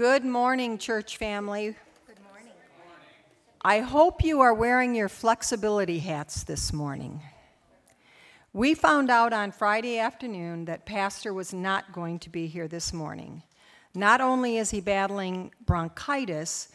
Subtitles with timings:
[0.00, 1.76] Good morning, church family.
[2.06, 2.54] Good morning.
[3.60, 7.20] I hope you are wearing your flexibility hats this morning.
[8.54, 12.94] We found out on Friday afternoon that Pastor was not going to be here this
[12.94, 13.42] morning.
[13.94, 16.68] Not only is he battling bronchitis,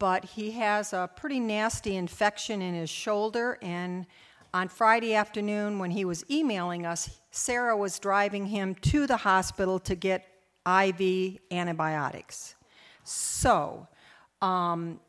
[0.00, 3.58] but he has a pretty nasty infection in his shoulder.
[3.62, 4.06] And
[4.52, 9.78] on Friday afternoon, when he was emailing us, Sarah was driving him to the hospital
[9.78, 10.26] to get
[10.66, 12.56] IV antibiotics.
[13.04, 13.88] So,
[14.40, 15.00] um,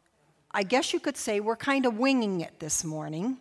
[0.51, 3.37] I guess you could say we're kind of winging it this morning,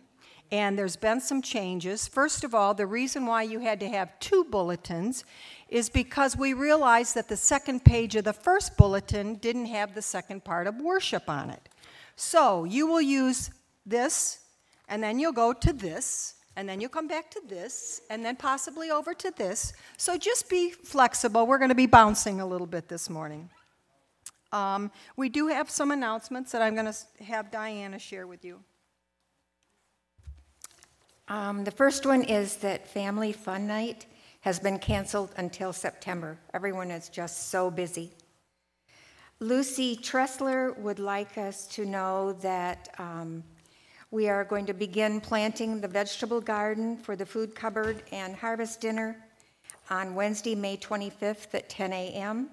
[0.51, 2.07] and there's been some changes.
[2.07, 5.23] First of all, the reason why you had to have two bulletins
[5.69, 10.01] is because we realized that the second page of the first bulletin didn't have the
[10.01, 11.69] second part of worship on it.
[12.15, 13.51] So, you will use
[13.85, 14.39] this,
[14.87, 18.35] and then you'll go to this, and then you'll come back to this, and then
[18.35, 19.73] possibly over to this.
[19.97, 21.47] So just be flexible.
[21.47, 23.49] We're going to be bouncing a little bit this morning.
[24.53, 28.59] Um, we do have some announcements that I'm going to have Diana share with you.
[31.27, 34.05] Um, the first one is that Family Fun Night
[34.41, 36.37] has been canceled until September.
[36.53, 38.11] Everyone is just so busy.
[39.39, 43.43] Lucy Tressler would like us to know that um,
[44.11, 48.81] we are going to begin planting the vegetable garden for the food cupboard and harvest
[48.81, 49.17] dinner
[49.89, 52.49] on Wednesday, May 25th at 10 a.m.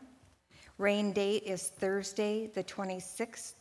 [0.81, 3.53] Rain date is Thursday, the 26th.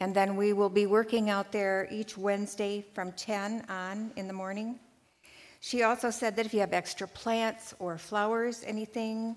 [0.00, 4.32] And then we will be working out there each Wednesday from 10 on in the
[4.32, 4.78] morning.
[5.60, 9.36] She also said that if you have extra plants or flowers, anything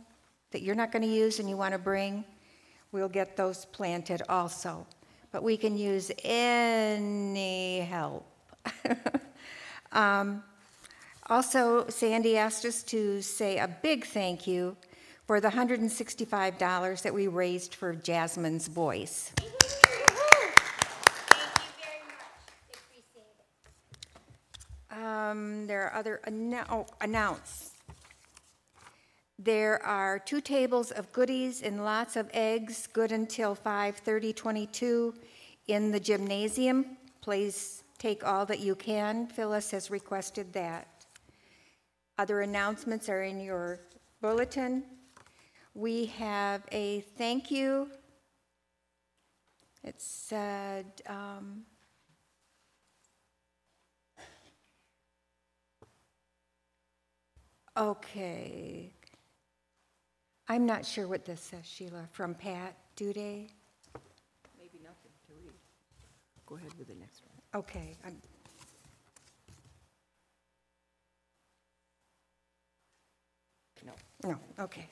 [0.51, 2.25] that you're not going to use and you want to bring,
[2.91, 4.85] we'll get those planted also
[5.35, 8.25] but we can use any help.
[9.91, 10.41] um,
[11.27, 14.77] also, Sandy asked us to say a big thank you
[15.25, 19.31] for the $165 that we raised for Jasmine's voice.
[24.91, 27.75] Um, there are other annou- oh, announce
[29.37, 35.13] there are two tables of goodies and lots of eggs, good until 5:30:22
[35.67, 36.97] in the gymnasium.
[37.21, 39.27] Please take all that you can.
[39.27, 41.05] Phyllis has requested that.
[42.17, 43.81] Other announcements are in your
[44.21, 44.83] bulletin.
[45.75, 47.89] We have a thank you.
[49.83, 51.63] It said, um,
[57.77, 58.89] okay,
[60.47, 63.49] I'm not sure what this says, Sheila, from Pat Duday.
[64.57, 65.51] Maybe nothing to read.
[66.45, 67.61] Go ahead with the next one.
[67.61, 67.97] Okay.
[68.05, 68.21] I'm-
[73.85, 73.93] No.
[74.23, 74.89] No, okay.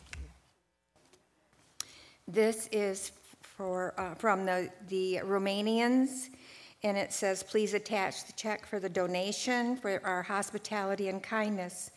[2.27, 3.11] This is
[3.41, 6.29] for, uh, from the, the Romanians,
[6.83, 11.91] and it says, please attach the check for the donation for our hospitality and kindness.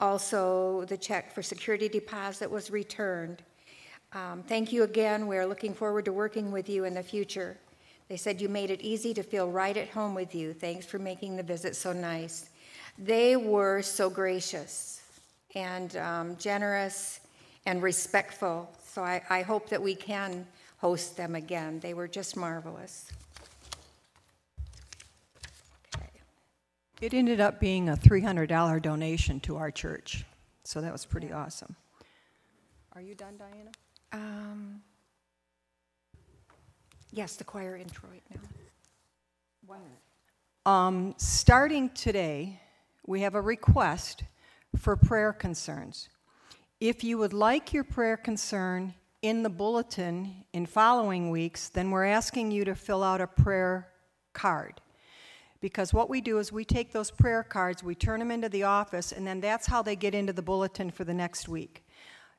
[0.00, 3.42] Also, the check for security deposit was returned.
[4.12, 5.26] Um, thank you again.
[5.26, 7.56] We're looking forward to working with you in the future.
[8.08, 10.52] They said you made it easy to feel right at home with you.
[10.52, 12.50] Thanks for making the visit so nice.
[12.98, 15.02] They were so gracious
[15.54, 17.20] and um, generous
[17.66, 18.68] and respectful.
[18.92, 21.78] So I, I hope that we can host them again.
[21.78, 23.08] They were just marvelous.
[27.00, 30.24] It ended up being a $300 donation to our church,
[30.64, 31.76] so that was pretty awesome.
[32.92, 33.70] Are you done, Diana?
[34.12, 34.82] Um,
[37.12, 38.40] yes, the choir intro right now.
[39.66, 39.98] One minute.
[40.66, 42.60] Um, starting today,
[43.06, 44.24] we have a request
[44.76, 46.08] for prayer concerns.
[46.80, 52.06] If you would like your prayer concern in the bulletin in following weeks, then we're
[52.06, 53.88] asking you to fill out a prayer
[54.32, 54.80] card.
[55.60, 58.62] Because what we do is we take those prayer cards, we turn them into the
[58.62, 61.84] office, and then that's how they get into the bulletin for the next week.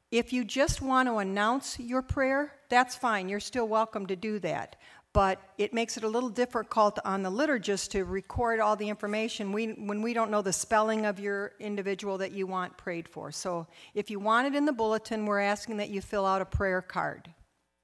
[0.09, 3.29] If you just want to announce your prayer, that's fine.
[3.29, 4.75] You're still welcome to do that.
[5.13, 9.51] But it makes it a little difficult on the liturgist to record all the information
[9.51, 13.31] we, when we don't know the spelling of your individual that you want prayed for.
[13.31, 16.45] So if you want it in the bulletin, we're asking that you fill out a
[16.45, 17.29] prayer card.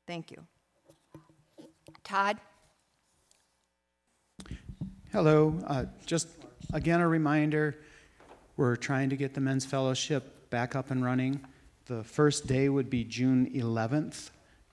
[0.05, 0.37] Thank you.
[2.03, 2.37] Todd?
[5.11, 5.59] Hello.
[5.67, 6.29] Uh, just
[6.71, 7.77] again, a reminder
[8.55, 11.41] we're trying to get the men's fellowship back up and running.
[11.85, 14.31] The first day would be June 11th.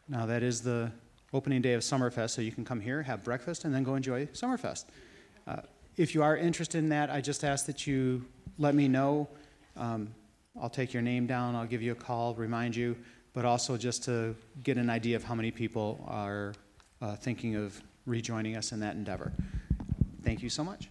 [0.09, 0.93] Now, that is the
[1.35, 4.27] opening day of Summerfest, so you can come here, have breakfast, and then go enjoy
[4.27, 4.85] Summerfest.
[5.47, 5.57] Uh,
[5.97, 8.25] if you are interested in that, I just ask that you
[8.57, 9.29] let me know.
[9.77, 10.15] Um,
[10.61, 12.97] I'll take your name down, I'll give you a call, remind you.
[13.35, 16.55] but also just to get an idea of how many people are
[17.03, 19.33] uh, thinking of rejoining us in that endeavor.
[20.23, 20.89] Thank you so much.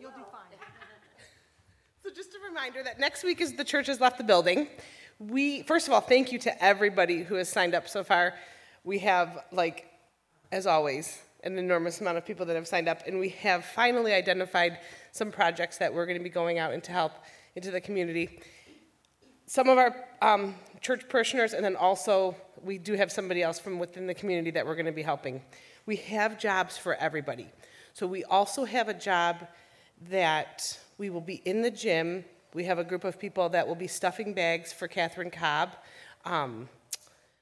[0.00, 0.58] You'll do fine.
[2.02, 4.66] So just a reminder that next week is the church has left the building.
[5.18, 8.32] We first of all thank you to everybody who has signed up so far.
[8.82, 9.88] We have like
[10.52, 14.14] as always an enormous amount of people that have signed up and we have finally
[14.14, 14.78] identified
[15.12, 17.12] some projects that we're going to be going out and to help
[17.54, 18.40] into the community.
[19.44, 23.78] Some of our um, church parishioners and then also we do have somebody else from
[23.78, 25.42] within the community that we're going to be helping.
[25.84, 27.50] We have jobs for everybody.
[27.92, 29.46] So we also have a job
[30.08, 32.24] that we will be in the gym.
[32.54, 35.70] We have a group of people that will be stuffing bags for Catherine Cobb.
[36.24, 36.68] Um,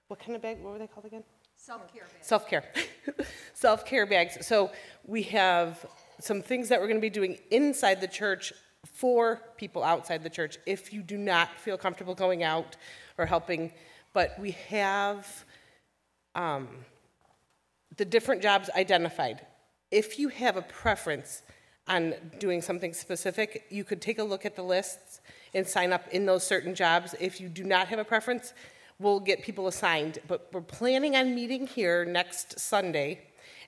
[0.09, 0.61] what kind of bag?
[0.61, 1.23] What were they called again?
[1.57, 2.27] Self-care bags.
[2.27, 2.65] Self care.
[3.55, 4.47] Self care bags.
[4.47, 4.71] So
[5.07, 5.85] we have
[6.21, 8.53] some things that we're going to be doing inside the church
[8.87, 12.77] for people outside the church if you do not feel comfortable going out
[13.19, 13.73] or helping.
[14.15, 15.45] But we have
[16.35, 16.69] um,
[17.97, 19.41] the different jobs identified.
[19.91, 21.43] If you have a preference,
[21.89, 25.21] on doing something specific, you could take a look at the lists
[25.55, 27.15] and sign up in those certain jobs.
[27.21, 28.53] If you do not have a preference,
[28.99, 30.19] we'll get people assigned.
[30.29, 33.21] But we're planning on meeting here next Sunday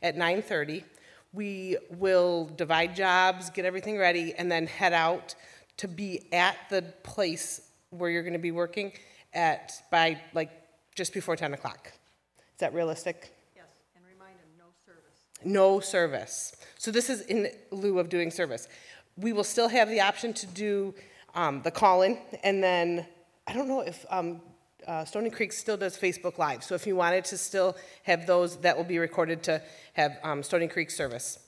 [0.03, 0.85] at 9:30.
[1.33, 5.35] We will divide jobs, get everything ready, and then head out
[5.77, 8.93] to be at the place where you're going to be working
[9.33, 10.51] at by like
[10.95, 11.93] just before 10 o'clock.
[12.39, 13.33] Is that realistic?
[13.57, 13.65] Yes,
[13.97, 15.30] and remind them, no service.
[15.45, 16.55] No service.
[16.79, 18.69] So this is in lieu of doing service.
[19.17, 20.95] We will still have the option to do
[21.35, 23.07] um, the call-in, and then
[23.47, 24.41] I don't know if um,
[24.87, 26.65] uh, Stony Creek still does Facebook Live.
[26.65, 29.63] So if you wanted to still have those, that will be recorded to
[29.95, 31.39] have um, Stony Creek service.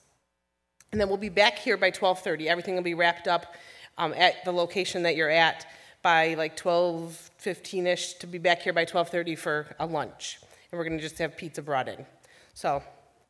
[0.90, 2.46] And then we'll be back here by 12:30.
[2.46, 3.54] Everything will be wrapped up
[3.98, 5.66] um, at the location that you're at
[6.02, 10.38] by like 12:15ish to be back here by 12:30 for a lunch.
[10.70, 12.04] And we're going to just have pizza brought in.
[12.54, 12.82] So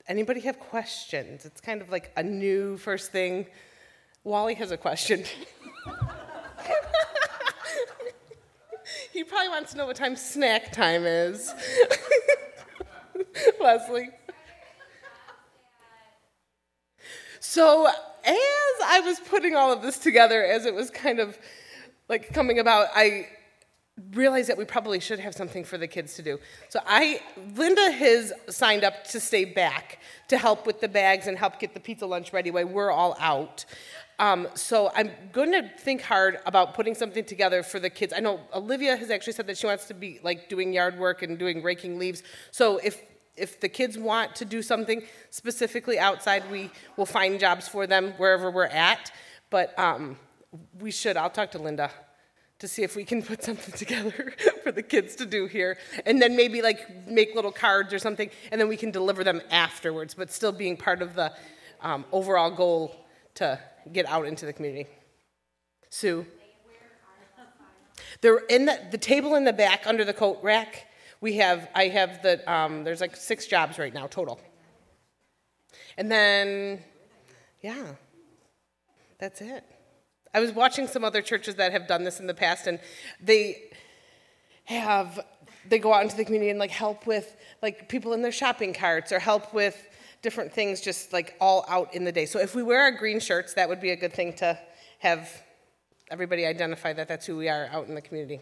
[0.09, 1.45] Anybody have questions?
[1.45, 3.47] It's kind of like a new first thing.
[4.25, 5.25] Wally has a question.
[9.13, 11.53] he probably wants to know what time snack time is.
[13.61, 14.11] Leslie.
[17.41, 17.95] So, as
[18.85, 21.39] I was putting all of this together, as it was kind of
[22.09, 23.29] like coming about, I
[24.15, 26.39] realized that we probably should have something for the kids to do.
[26.71, 27.21] So I,
[27.55, 29.99] Linda has signed up to stay back
[30.29, 33.17] to help with the bags and help get the pizza lunch ready while we're all
[33.21, 33.65] out.
[34.19, 38.13] Um, so I'm going to think hard about putting something together for the kids.
[38.17, 41.23] I know Olivia has actually said that she wants to be like doing yard work
[41.23, 42.23] and doing raking leaves.
[42.51, 43.03] So if
[43.35, 48.13] if the kids want to do something specifically outside, we will find jobs for them
[48.19, 49.11] wherever we're at.
[49.49, 50.19] But um,
[50.79, 51.17] we should.
[51.17, 51.91] I'll talk to Linda
[52.63, 54.33] to see if we can put something together
[54.63, 55.77] for the kids to do here.
[56.07, 59.43] And then maybe like make little cards or something and then we can deliver them
[59.51, 61.33] afterwards but still being part of the
[61.81, 63.05] um, overall goal
[63.35, 63.59] to
[63.93, 64.89] get out into the community.
[65.91, 66.25] Sue?
[68.21, 70.87] They're in the, the table in the back under the coat rack.
[71.21, 74.41] We have i have the um, there's like six jobs right now total.
[75.99, 76.79] And then
[77.61, 77.97] yeah.
[79.19, 79.72] That's it
[80.35, 82.81] I was watching some other churches that have done this in the past, and
[83.21, 83.63] they
[84.65, 85.21] have
[85.69, 88.75] they go out into the community and like help with like people in their shopping
[88.75, 89.89] carts or help with
[90.23, 92.27] different things just like all out in the day.
[92.27, 94.59] So if we wear our green shirts, that would be a good thing to
[94.99, 95.31] have
[96.11, 98.41] everybody identify that that's who we are out in the community.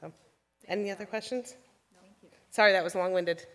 [0.00, 0.12] So,
[0.68, 1.54] any other questions?
[1.92, 2.28] No.
[2.50, 3.46] Sorry, that was long-winded.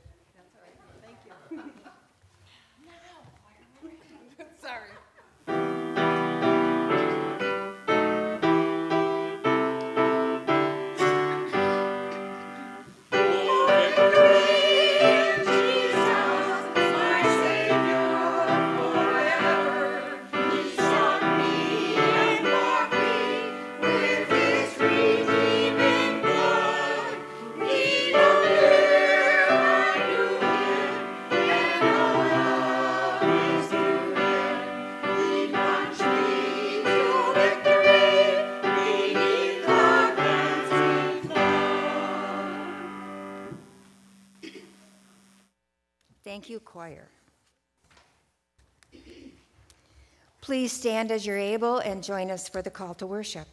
[50.42, 53.48] Please stand as you're able and join us for the call to worship.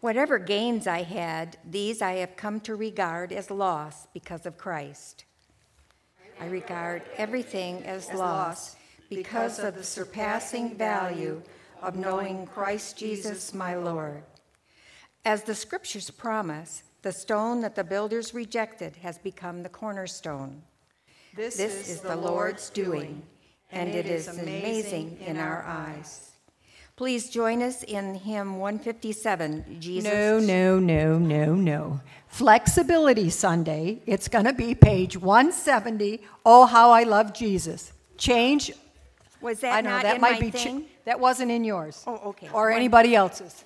[0.00, 5.24] Whatever gains I had, these I have come to regard as loss because of Christ.
[6.40, 8.76] I regard everything as loss
[9.10, 11.42] because of the surpassing value
[11.82, 14.22] of knowing Christ Jesus my Lord.
[15.24, 20.62] As the scriptures promise, the stone that the builders rejected has become the cornerstone.
[21.34, 23.22] This, is the Lord's doing,
[23.70, 26.32] and it is amazing in our eyes.
[26.96, 30.12] Please join us in hymn 157, Jesus.
[30.12, 32.00] No, no, no, no, no.
[32.26, 36.20] Flexibility Sunday, it's going to be page 170.
[36.44, 37.92] Oh, how I love Jesus.
[38.16, 38.72] Change.
[39.40, 40.50] Was that I that know not that in might my be.
[40.50, 40.86] cha- thing?
[41.04, 42.02] that wasn't in yours.
[42.04, 42.48] Oh, okay.
[42.52, 43.64] Or One- anybody else's.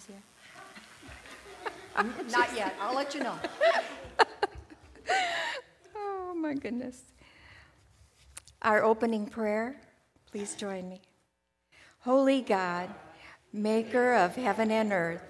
[0.00, 0.22] Surprises
[1.94, 2.04] here?
[2.30, 2.74] Not yet.
[2.80, 3.34] I'll let you know.
[6.32, 7.02] Oh, my goodness.
[8.62, 9.76] Our opening prayer,
[10.30, 11.00] please join me.
[12.00, 12.88] Holy God,
[13.52, 15.22] maker of heaven and earth,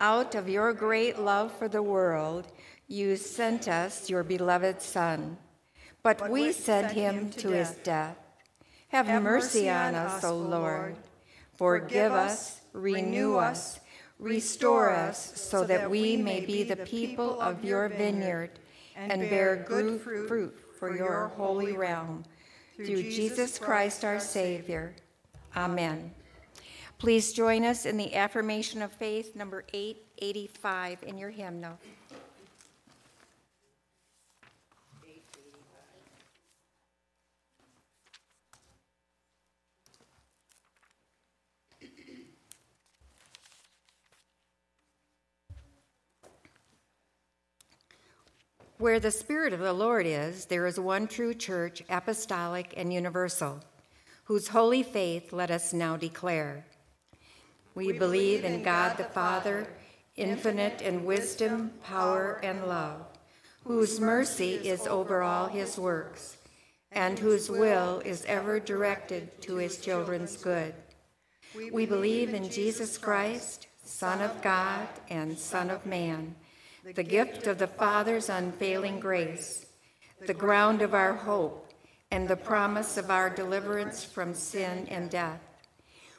[0.00, 2.46] out of your great love for the world,
[2.86, 5.38] you sent us your beloved Son.
[6.02, 8.18] But we sent him to his death.
[8.88, 10.96] Have mercy on us, O Lord.
[11.56, 13.79] Forgive us, renew us,
[14.20, 18.50] restore us, so that we may be the people of your vineyard
[18.94, 22.24] and bear good fruit for your holy realm.
[22.76, 24.94] Through Jesus Christ our Savior.
[25.56, 26.12] Amen.
[26.98, 31.78] Please join us in the affirmation of faith, number 885, in your hymnal.
[48.80, 53.60] Where the Spirit of the Lord is, there is one true church, apostolic and universal,
[54.24, 56.64] whose holy faith let us now declare.
[57.74, 59.66] We believe in God the Father,
[60.16, 63.04] infinite in wisdom, power, and love,
[63.64, 66.38] whose mercy is over all his works,
[66.90, 70.72] and whose will is ever directed to his children's good.
[71.54, 76.34] We believe in Jesus Christ, Son of God and Son of Man,
[76.84, 79.66] the gift of the Father's unfailing grace,
[80.26, 81.70] the ground of our hope,
[82.10, 85.40] and the promise of our deliverance from sin and death.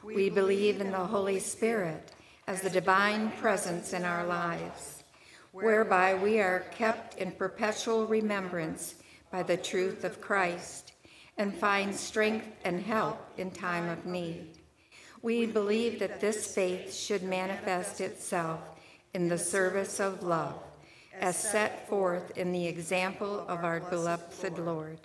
[0.04, 2.12] We believe in the Holy Spirit
[2.46, 5.02] as the divine presence in our lives,
[5.50, 8.94] whereby we are kept in perpetual remembrance
[9.30, 10.92] by the truth of Christ
[11.38, 14.58] and find strength and help in time of need.
[15.22, 18.71] We believe that this faith should manifest itself
[19.14, 20.54] in the service of love,
[21.20, 24.98] as set forth in the example of our beloved Lord,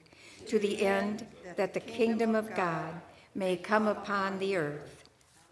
[0.48, 1.26] to the end
[1.58, 2.94] that the kingdom of God
[3.36, 5.04] may come upon the earth.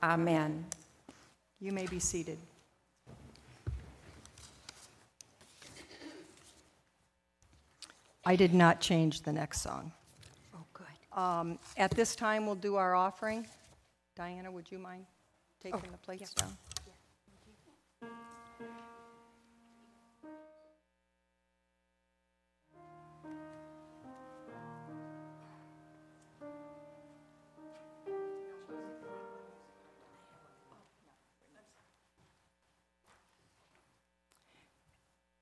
[0.01, 0.65] Amen.
[1.59, 2.37] You may be seated.
[8.25, 9.91] I did not change the next song.
[10.55, 11.19] Oh, good.
[11.19, 13.45] Um, At this time, we'll do our offering.
[14.15, 15.05] Diana, would you mind
[15.61, 16.57] taking Oh, the plates down?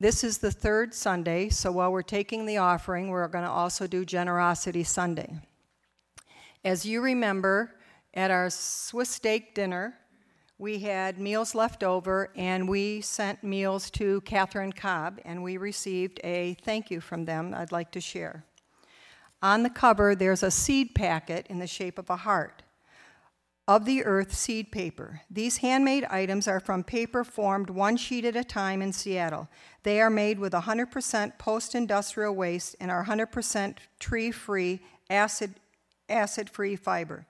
[0.03, 3.87] This is the third Sunday, so while we're taking the offering, we're going to also
[3.87, 5.33] do Generosity Sunday.
[6.65, 7.75] As you remember,
[8.13, 9.93] at our Swiss steak dinner,
[10.57, 16.19] we had meals left over, and we sent meals to Catherine Cobb, and we received
[16.25, 18.43] a thank you from them I'd like to share.
[19.41, 22.63] On the cover, there's a seed packet in the shape of a heart
[23.67, 25.21] of the earth seed paper.
[25.29, 29.47] These handmade items are from paper formed one sheet at a time in Seattle.
[29.83, 36.75] They are made with 100% post industrial waste and are 100% tree free, acid free
[36.75, 37.25] fiber.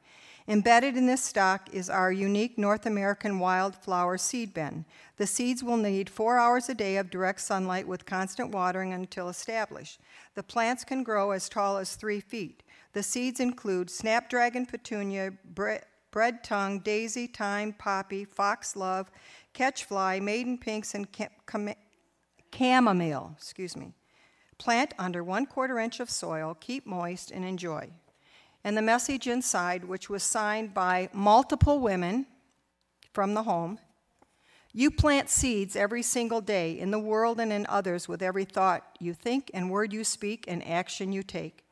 [0.47, 4.83] Embedded in this stock is our unique North American wildflower seed bin.
[5.15, 9.29] The seeds will need four hours a day of direct sunlight with constant watering until
[9.29, 9.99] established.
[10.35, 12.61] The plants can grow as tall as three feet.
[12.91, 19.09] The seeds include snapdragon petunia, bre- bread tongue, daisy, thyme, poppy, fox foxglove,
[19.53, 21.07] catchfly, maiden pinks, and
[22.57, 23.35] chamomile.
[23.37, 23.93] Excuse me.
[24.57, 27.89] Plant under one quarter inch of soil, keep moist, and enjoy.
[28.63, 32.27] And the message inside, which was signed by multiple women
[33.11, 33.79] from the home
[34.75, 38.97] you plant seeds every single day in the world and in others with every thought
[38.99, 41.63] you think and word you speak and action you take.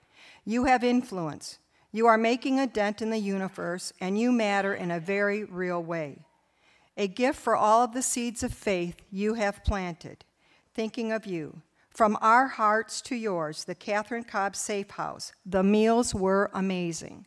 [0.46, 1.58] You have influence.
[1.92, 5.84] You are making a dent in the universe, and you matter in a very real
[5.84, 6.26] way.
[6.96, 10.24] A gift for all of the seeds of faith you have planted.
[10.73, 11.62] Thinking of you.
[11.89, 15.34] From our hearts to yours, the Catherine Cobb Safe House.
[15.45, 17.25] The meals were amazing.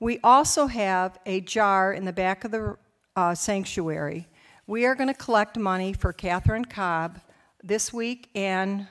[0.00, 2.76] We also have a jar in the back of the
[3.14, 4.28] uh, sanctuary.
[4.66, 7.20] We are going to collect money for Catherine Cobb
[7.62, 8.86] this week and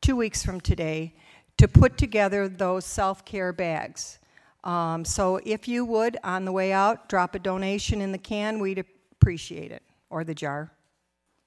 [0.00, 1.14] two weeks from today
[1.58, 4.18] to put together those self care bags.
[4.64, 8.58] Um, so if you would, on the way out, drop a donation in the can,
[8.58, 10.72] we'd appreciate it, or the jar.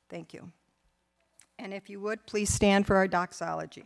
[0.09, 0.51] Thank you.
[1.59, 3.85] And if you would, please stand for our doxology.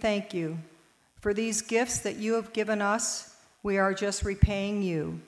[0.00, 0.58] Thank you
[1.20, 3.36] for these gifts that you have given us.
[3.62, 5.20] We are just repaying you.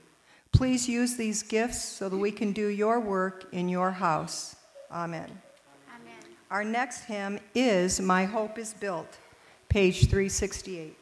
[0.52, 4.56] Please use these gifts so that we can do your work in your house.
[4.90, 5.30] Amen.
[5.94, 6.36] Amen.
[6.50, 9.18] Our next hymn is My Hope is Built,
[9.68, 10.96] page 368.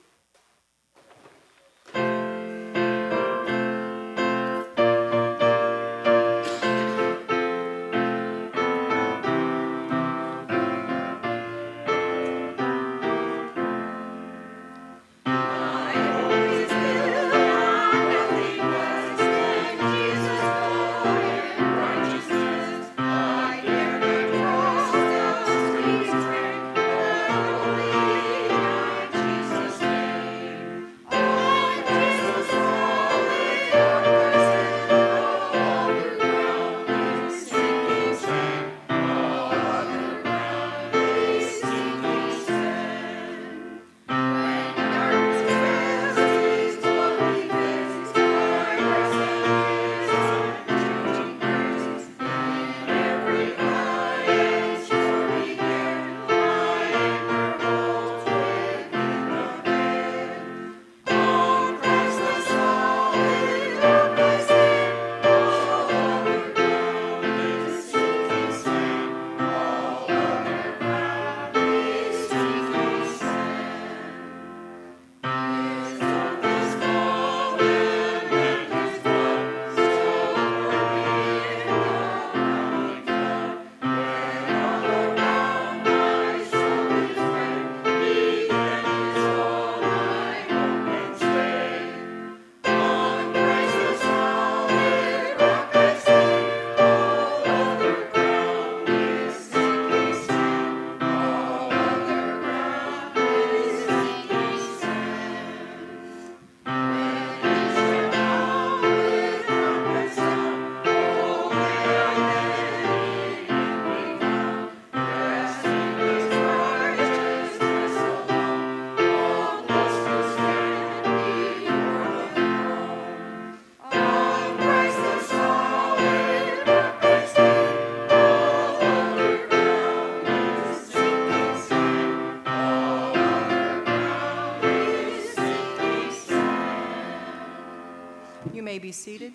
[138.89, 139.35] Be seated.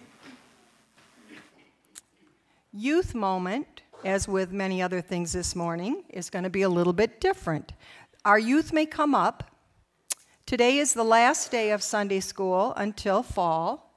[2.74, 6.92] Youth Moment, as with many other things this morning, is going to be a little
[6.92, 7.72] bit different.
[8.26, 9.52] Our youth may come up.
[10.48, 13.94] Today is the last day of Sunday school until fall.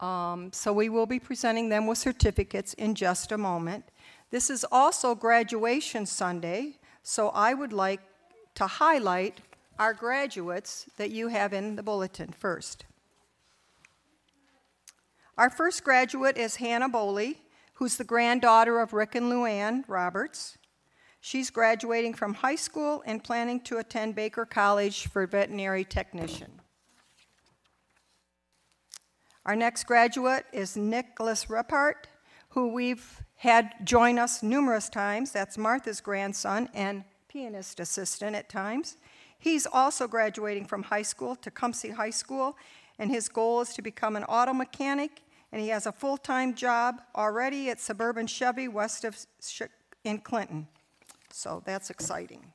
[0.00, 3.84] Um, so we will be presenting them with certificates in just a moment.
[4.30, 8.02] This is also graduation Sunday, so I would like
[8.56, 9.40] to highlight
[9.78, 12.84] our graduates that you have in the bulletin first.
[15.38, 17.36] Our first graduate is Hannah Boley,
[17.74, 20.56] who's the granddaughter of Rick and Luann Roberts.
[21.20, 26.62] She's graduating from high school and planning to attend Baker College for veterinary technician.
[29.44, 32.06] Our next graduate is Nicholas Repart,
[32.50, 35.32] who we've had join us numerous times.
[35.32, 38.96] That's Martha's grandson and pianist assistant at times.
[39.38, 42.56] He's also graduating from high school, Tecumseh High School,
[42.98, 45.20] and his goal is to become an auto mechanic.
[45.56, 49.16] And he has a full time job already at Suburban Chevy west of
[50.04, 50.68] in Clinton.
[51.32, 52.52] So that's exciting.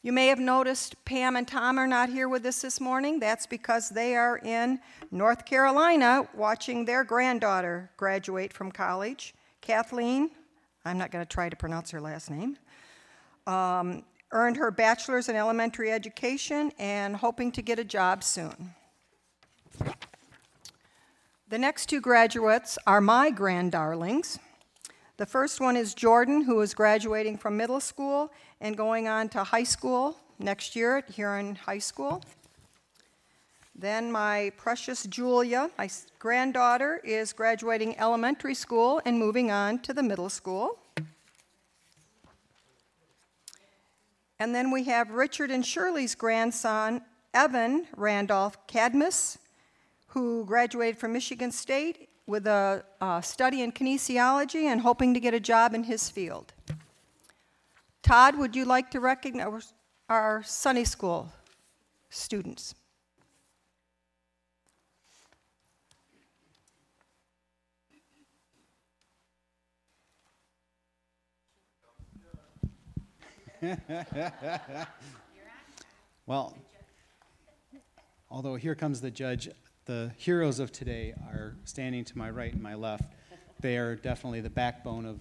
[0.00, 3.20] You may have noticed Pam and Tom are not here with us this morning.
[3.20, 9.34] That's because they are in North Carolina watching their granddaughter graduate from college.
[9.60, 10.30] Kathleen,
[10.86, 12.56] I'm not going to try to pronounce her last name,
[13.46, 18.74] um, earned her bachelor's in elementary education and hoping to get a job soon.
[21.50, 24.38] The next two graduates are my grand darlings.
[25.16, 28.30] The first one is Jordan, who is graduating from middle school
[28.60, 32.22] and going on to high school next year at Huron High School.
[33.74, 40.02] Then my precious Julia, my granddaughter, is graduating elementary school and moving on to the
[40.02, 40.78] middle school.
[44.38, 47.00] And then we have Richard and Shirley's grandson,
[47.32, 49.38] Evan Randolph Cadmus,
[50.18, 55.32] who graduated from Michigan State with a, a study in kinesiology and hoping to get
[55.32, 56.52] a job in his field.
[58.02, 59.72] Todd, would you like to recognize
[60.08, 61.30] our Sunday School
[62.10, 62.74] students?
[76.26, 76.56] well,
[78.30, 79.48] although here comes the judge,
[79.88, 83.10] the heroes of today are standing to my right and my left.
[83.60, 85.18] They are definitely the backbone of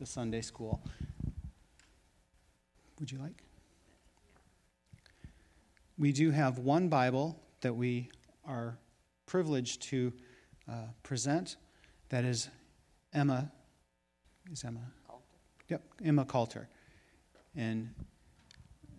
[0.00, 0.82] the Sunday school.
[2.98, 3.44] Would you like?
[5.98, 8.08] We do have one Bible that we
[8.46, 8.78] are
[9.26, 10.14] privileged to
[10.66, 11.56] uh, present.
[12.08, 12.48] That is
[13.12, 13.52] Emma.
[14.50, 14.80] Is Emma?
[15.06, 15.24] Coulter.
[15.68, 16.68] Yep, Emma Coulter.
[17.54, 17.90] And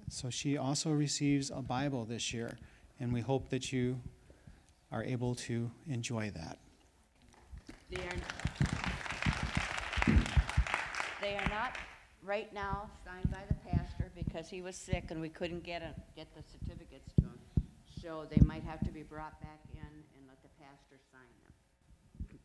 [0.10, 2.60] so she also receives a Bible this year,
[3.00, 4.00] and we hope that you
[4.91, 6.60] are able to enjoy that.
[7.89, 8.17] They are,
[11.21, 11.76] they are not
[12.23, 15.93] right now signed by the pastor because he was sick and we couldn't get, a,
[16.15, 17.39] get the certificates to him.
[18.02, 22.39] So they might have to be brought back in and let the pastor sign them.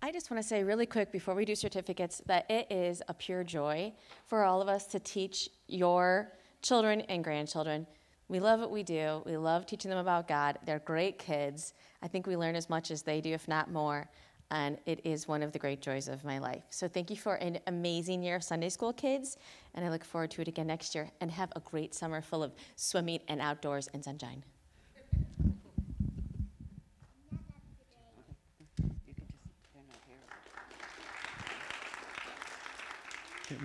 [0.00, 3.14] I just want to say really quick before we do certificates that it is a
[3.14, 3.92] pure joy
[4.26, 7.86] for all of us to teach your children and grandchildren.
[8.28, 9.22] We love what we do.
[9.24, 10.58] We love teaching them about God.
[10.66, 11.72] They're great kids.
[12.02, 14.08] I think we learn as much as they do, if not more.
[14.50, 16.62] And it is one of the great joys of my life.
[16.70, 19.36] So thank you for an amazing year of Sunday school kids.
[19.74, 21.10] And I look forward to it again next year.
[21.20, 24.42] And have a great summer full of swimming and outdoors and sunshine.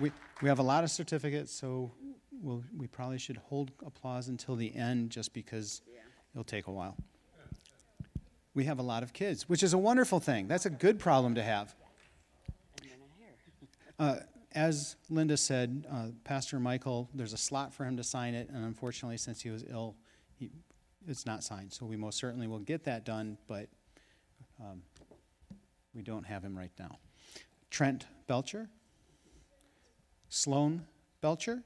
[0.00, 1.92] We, we have a lot of certificates, so
[2.44, 6.00] we'll, we probably should hold applause until the end just because yeah.
[6.34, 6.96] it'll take a while.
[8.54, 10.46] We have a lot of kids, which is a wonderful thing.
[10.46, 11.74] That's a good problem to have.
[13.96, 14.16] Uh,
[14.56, 18.64] as Linda said, uh, Pastor Michael, there's a slot for him to sign it, and
[18.64, 19.94] unfortunately, since he was ill,
[20.36, 20.50] he,
[21.06, 21.72] it's not signed.
[21.72, 23.68] So we most certainly will get that done, but
[24.60, 24.82] um,
[25.94, 26.98] we don't have him right now.
[27.70, 28.68] Trent Belcher.
[30.28, 30.82] Sloan
[31.20, 31.62] Belcher?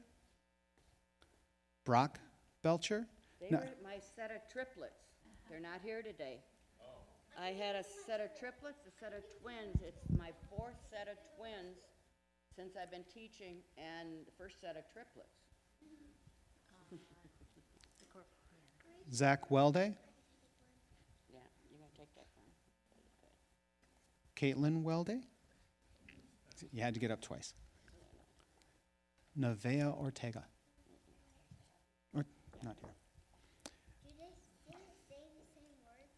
[1.88, 2.20] Brock
[2.62, 3.06] Belcher?
[3.40, 3.56] They no.
[3.56, 5.08] were my set of triplets.
[5.48, 6.40] They're not here today.
[6.82, 7.00] Oh.
[7.42, 9.80] I had a set of triplets, a set of twins.
[9.80, 11.78] It's my fourth set of twins
[12.54, 15.32] since I've been teaching, and the first set of triplets.
[19.10, 19.94] Zach Welde?
[21.32, 21.38] Yeah,
[21.70, 22.52] you gotta take that one.
[24.36, 25.22] Caitlin Welde?
[26.70, 27.54] You had to get up twice.
[29.40, 30.44] Nevea Ortega
[32.62, 32.94] not here.
[34.04, 36.14] Do they say the same words?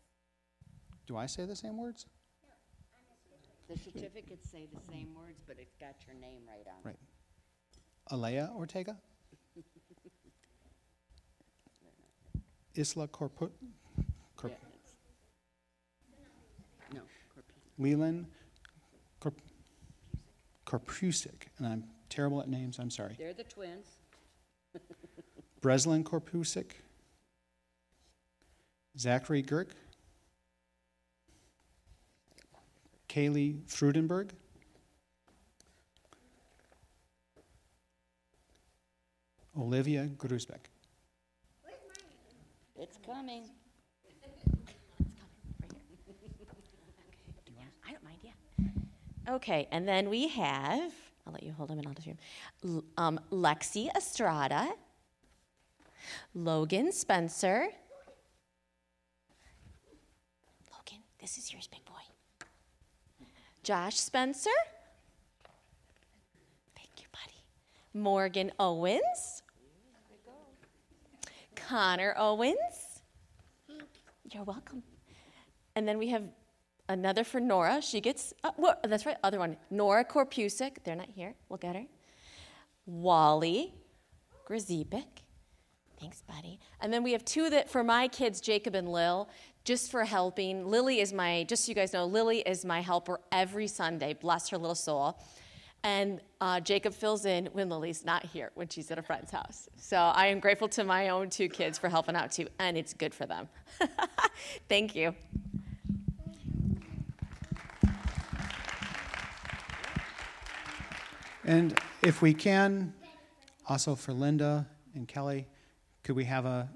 [1.07, 2.07] Do I say the same words?
[3.69, 6.87] The certificates say the same words, but it's got your name right on it.
[6.89, 6.99] Right.
[8.11, 8.97] Alea Ortega?
[12.77, 13.53] Isla Corput?
[16.93, 17.01] No,
[17.79, 18.27] Leland
[19.21, 19.41] Corp-
[20.67, 23.15] Korpusik, and I'm terrible at names, I'm sorry.
[23.19, 23.87] They're the twins.
[25.61, 26.73] Breslin Korpusik,
[28.99, 29.69] Zachary Girk,
[33.09, 34.31] Kaylee Frudenberg,
[39.59, 40.69] Olivia Grusbeck.
[42.79, 43.45] It's coming.
[44.09, 44.65] It's coming
[46.97, 47.67] right here.
[47.87, 49.35] I don't mind, yeah.
[49.35, 50.93] Okay, and then we have,
[51.27, 52.17] I'll let you hold them and I'll just read
[52.65, 52.83] 'em.
[52.97, 54.73] Um, Lexi Estrada,
[56.35, 57.69] Logan Spencer.
[60.73, 62.47] Logan, this is yours, big boy.
[63.63, 64.51] Josh Spencer.
[66.75, 67.45] Thank you, buddy.
[67.95, 69.43] Morgan Owens.
[71.55, 73.03] Connor Owens.
[74.33, 74.83] You're welcome.
[75.77, 76.25] And then we have
[76.89, 77.81] another for Nora.
[77.81, 78.51] She gets, uh,
[78.85, 79.57] that's right, other one.
[79.71, 80.79] Nora Korpusik.
[80.85, 81.35] They're not here.
[81.49, 81.87] We'll get her.
[82.87, 83.75] Wally
[84.49, 85.23] Grzipik.
[86.01, 86.59] Thanks, buddy.
[86.81, 89.29] And then we have two that for my kids, Jacob and Lil,
[89.65, 90.67] just for helping.
[90.67, 94.15] Lily is my, just so you guys know, Lily is my helper every Sunday.
[94.15, 95.19] Bless her little soul.
[95.83, 99.69] And uh, Jacob fills in when Lily's not here, when she's at a friend's house.
[99.77, 102.95] So I am grateful to my own two kids for helping out too, and it's
[102.95, 103.49] good for them.
[104.69, 105.15] Thank you.
[111.45, 112.93] And if we can,
[113.67, 115.47] also for Linda and Kelly,
[116.11, 116.69] could we have a,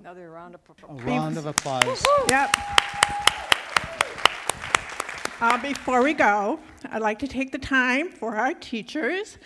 [0.00, 1.00] Another round of a applause.
[1.02, 2.04] round of applause?
[2.28, 2.54] Yep.
[5.40, 9.38] Uh, before we go, I'd like to take the time for our teachers.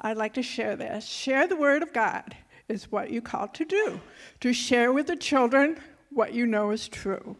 [0.00, 1.06] I'd like to share this.
[1.06, 2.36] Share the Word of God
[2.68, 4.00] is what you called to do,
[4.40, 5.78] to share with the children
[6.10, 7.36] what you know is true.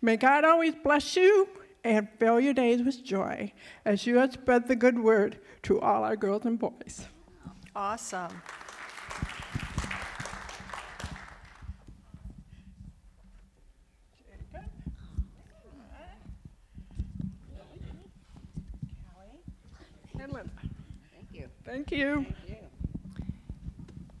[0.00, 1.46] May God always bless you
[1.84, 3.52] and fill your days with joy
[3.84, 7.06] as you have spread the good word to all our girls and boys.
[7.76, 8.32] Awesome.
[21.72, 22.26] Thank you.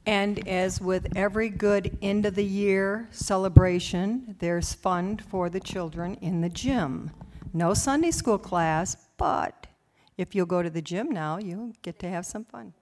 [0.06, 6.14] And as with every good end of the year celebration, there's fun for the children
[6.22, 7.10] in the gym.
[7.52, 9.66] No Sunday school class, but
[10.16, 12.72] if you'll go to the gym now, you'll get to have some fun.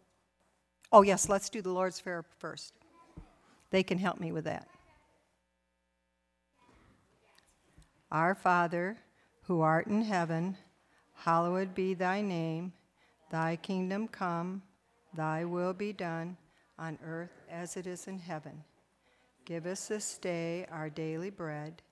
[0.93, 2.75] Oh, yes, let's do the Lord's Prayer first.
[3.71, 4.69] They can help me with that.
[8.13, 8.99] Our Father,
[9.43, 10.57] who art in heaven,
[11.17, 12.73] hallowed be thy name.
[13.31, 14.63] Thy kingdom come,
[15.15, 16.37] thy will be done
[16.79, 18.65] on earth as it is in heaven.
[19.45, 21.83] Give us this day our daily bread,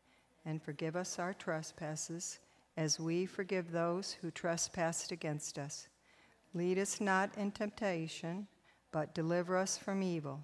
[0.44, 2.40] and forgive us our trespasses,
[2.76, 5.88] as we forgive those who trespass against us.
[6.54, 8.46] Lead us not in temptation,
[8.92, 10.40] but deliver us from evil.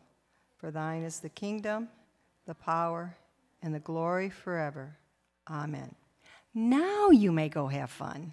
[0.57, 1.89] For thine is the kingdom,
[2.47, 3.17] the power,
[3.63, 4.97] and the glory forever.
[5.51, 5.95] Amen.
[6.55, 8.33] Now you may go have fun.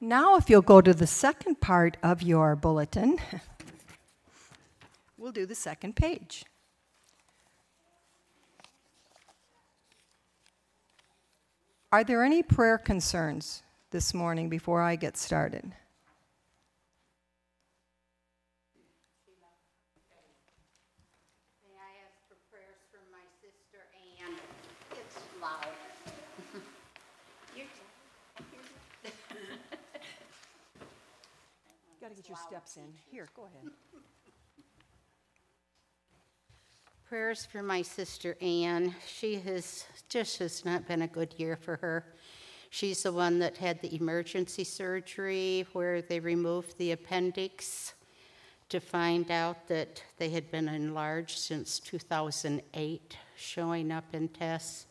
[0.00, 3.18] Now, if you'll go to the second part of your bulletin,
[5.16, 6.44] we'll do the second page.
[11.90, 15.64] Are there any prayer concerns this morning before I get started?
[21.64, 23.80] May I ask for prayers for my sister
[24.20, 24.34] Ann?
[24.92, 25.72] It's loud.
[32.06, 32.92] Got to get your steps in.
[33.10, 33.72] Here, go ahead.
[37.08, 38.94] Prayers for my sister Anne.
[39.06, 42.04] She has just has not been a good year for her.
[42.70, 47.94] She's the one that had the emergency surgery where they removed the appendix
[48.70, 54.86] to find out that they had been enlarged since 2008, showing up in tests.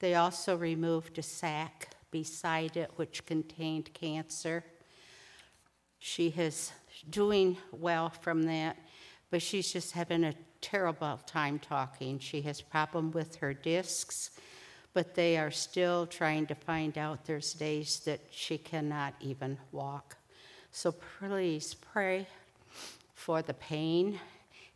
[0.00, 4.64] They also removed a sac beside it which contained cancer.
[6.04, 6.72] She is
[7.08, 8.76] doing well from that,
[9.30, 12.18] but she's just having a terrible time talking.
[12.18, 14.30] She has problem with her discs,
[14.94, 20.16] but they are still trying to find out there's days that she cannot even walk.
[20.72, 22.26] So please pray
[23.14, 24.18] for the pain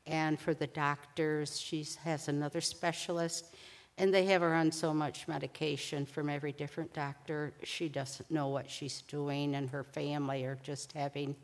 [0.07, 3.55] And for the doctors, she has another specialist.
[3.99, 7.53] And they have her on so much medication from every different doctor.
[7.63, 11.35] She doesn't know what she's doing, and her family are just having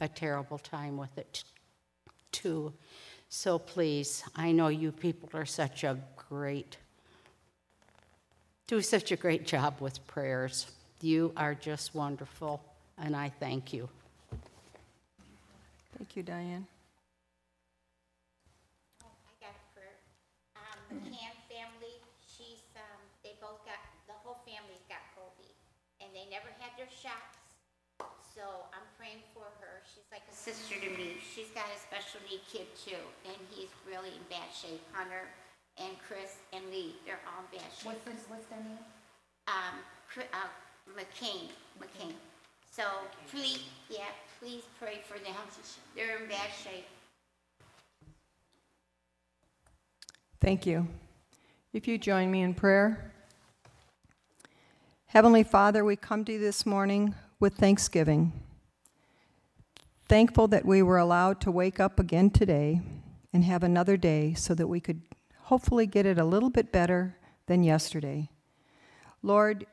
[0.00, 1.44] a terrible time with it,
[2.30, 2.72] too.
[3.28, 6.76] So please, I know you people are such a great,
[8.66, 10.66] do such a great job with prayers.
[11.00, 12.62] You are just wonderful,
[12.98, 13.88] and I thank you.
[15.96, 16.66] Thank you, Diane.
[19.02, 19.98] I got a prayer.
[20.56, 25.54] Um, McCann family, she's, um, they both got, the whole family's got COVID,
[26.14, 27.42] and they never had their shots.
[27.98, 29.82] So I'm praying for her.
[29.86, 31.18] She's like a sister to me.
[31.18, 34.82] She's got a special need kid too, and he's really in bad shape.
[34.92, 35.26] Hunter
[35.78, 37.86] and Chris and Lee, they're all in bad shape.
[37.86, 38.82] What's, the, what's their name?
[39.46, 40.50] Um, Chri- uh,
[40.94, 42.14] McCain, McCain.
[42.70, 42.82] So
[43.30, 45.34] please, yeah, please pray for them.
[45.94, 46.86] They're in bad shape.
[50.40, 50.86] Thank you.
[51.72, 53.13] If you join me in prayer.
[55.14, 58.32] Heavenly Father, we come to you this morning with thanksgiving.
[60.08, 62.80] Thankful that we were allowed to wake up again today
[63.32, 65.02] and have another day so that we could
[65.42, 68.28] hopefully get it a little bit better than yesterday.
[69.22, 69.66] Lord,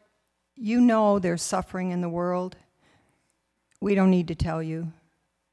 [0.56, 2.56] you know there's suffering in the world.
[3.80, 4.94] We don't need to tell you.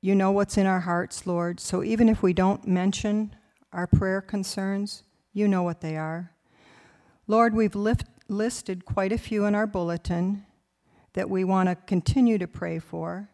[0.03, 1.61] You know what's in our hearts, Lord.
[1.61, 3.35] So even if we don't mention
[3.73, 6.35] our prayer concerns, you know what they are.
[7.27, 10.45] Lord, we've lift, listed quite a few in our bulletin
[11.15, 13.31] that we want to continue to pray for.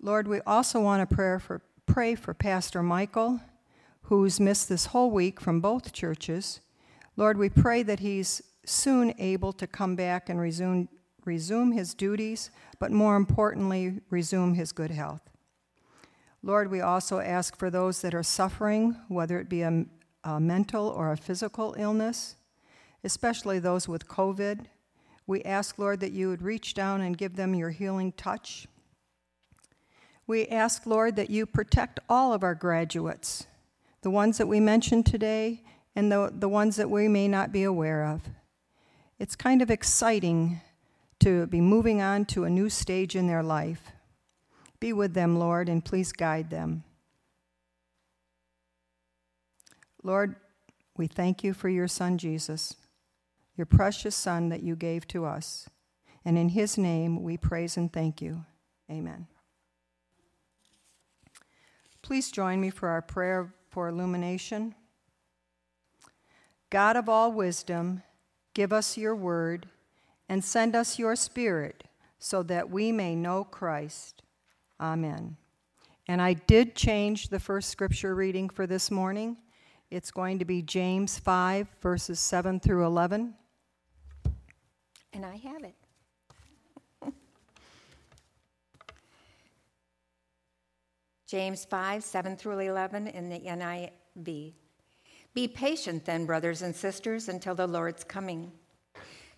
[0.00, 3.40] Lord, we also want to pray for, pray for Pastor Michael,
[4.02, 6.60] who's missed this whole week from both churches.
[7.16, 10.88] Lord, we pray that he's soon able to come back and resume,
[11.24, 15.22] resume his duties, but more importantly, resume his good health.
[16.42, 19.84] Lord, we also ask for those that are suffering, whether it be a,
[20.24, 22.36] a mental or a physical illness,
[23.04, 24.66] especially those with COVID.
[25.26, 28.66] We ask, Lord, that you would reach down and give them your healing touch.
[30.26, 33.46] We ask, Lord, that you protect all of our graduates,
[34.02, 35.62] the ones that we mentioned today
[35.94, 38.22] and the, the ones that we may not be aware of.
[39.18, 40.60] It's kind of exciting
[41.20, 43.92] to be moving on to a new stage in their life.
[44.80, 46.82] Be with them, Lord, and please guide them.
[50.02, 50.34] Lord,
[50.96, 52.74] we thank you for your Son, Jesus,
[53.56, 55.68] your precious Son that you gave to us.
[56.24, 58.44] And in his name we praise and thank you.
[58.90, 59.26] Amen.
[62.02, 64.74] Please join me for our prayer for illumination.
[66.70, 68.02] God of all wisdom,
[68.54, 69.68] give us your word
[70.28, 71.84] and send us your spirit
[72.18, 74.22] so that we may know Christ.
[74.80, 75.36] Amen.
[76.08, 79.36] And I did change the first scripture reading for this morning.
[79.90, 83.34] It's going to be James 5, verses 7 through 11.
[85.12, 85.74] And I have it.
[91.26, 94.54] James 5, 7 through 11 in the NIV.
[95.34, 98.52] Be patient then, brothers and sisters, until the Lord's coming.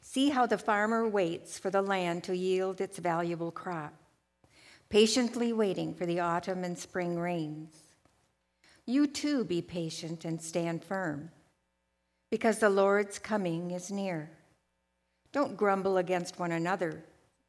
[0.00, 3.94] See how the farmer waits for the land to yield its valuable crop,
[4.90, 7.74] patiently waiting for the autumn and spring rains.
[8.86, 11.30] You too be patient and stand firm,
[12.30, 14.30] because the Lord's coming is near.
[15.34, 17.02] Don't grumble against one another,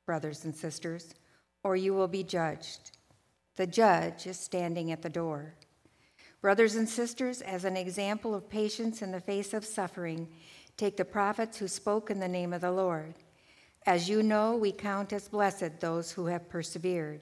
[0.08, 1.14] brothers and sisters,
[1.64, 2.98] or you will be judged.
[3.58, 5.54] The judge is standing at the door.
[6.42, 10.28] Brothers and sisters, as an example of patience in the face of suffering,
[10.78, 13.14] take the prophets who spoke in the name of the Lord.
[13.86, 17.22] As you know, we count as blessed those who have persevered.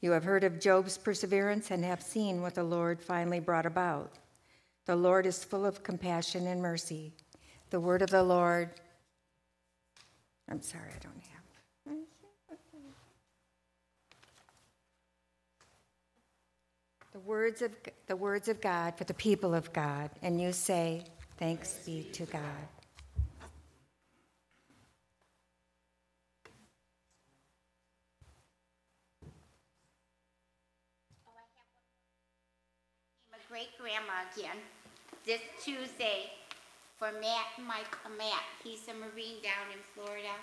[0.00, 4.18] You have heard of Job's perseverance and have seen what the Lord finally brought about.
[4.86, 7.12] The Lord is full of compassion and mercy.
[7.68, 8.70] The word of the Lord.
[10.48, 11.42] I'm sorry, I don't have.
[17.12, 17.72] The words of
[18.06, 21.04] the words of God for the people of God, and you say,
[21.36, 22.68] "Thanks be to God."
[23.36, 23.48] Oh,
[33.30, 34.56] my great grandma again
[35.24, 36.32] this Tuesday
[37.02, 38.46] for Matt Mike Matt.
[38.62, 40.38] He's a Marine down in Florida.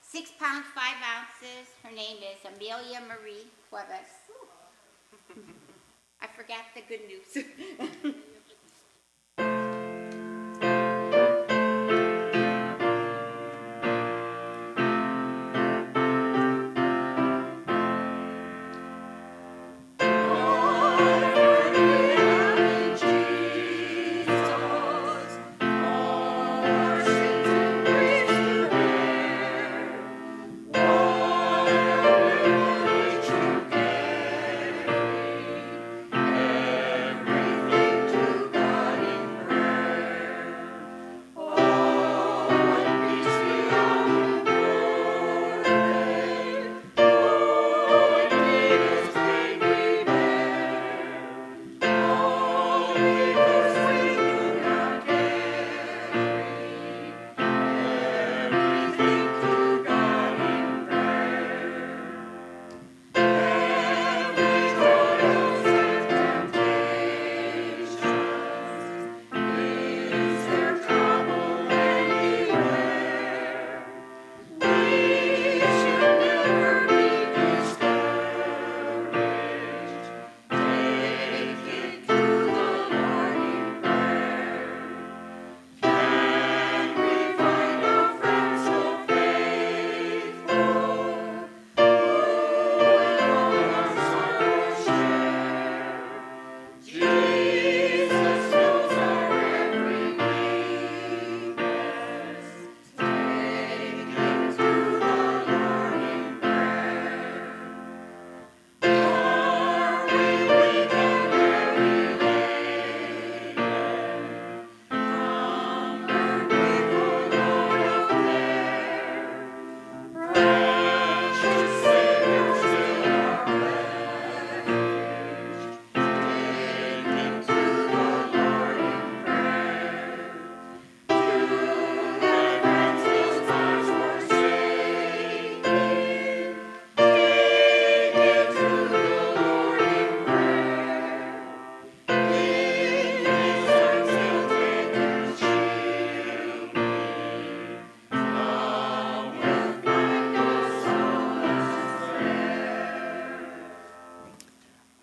[0.00, 1.68] Six pounds, five ounces.
[1.82, 4.08] Her name is Amelia Marie Cuevas.
[6.22, 8.14] I forgot the good news.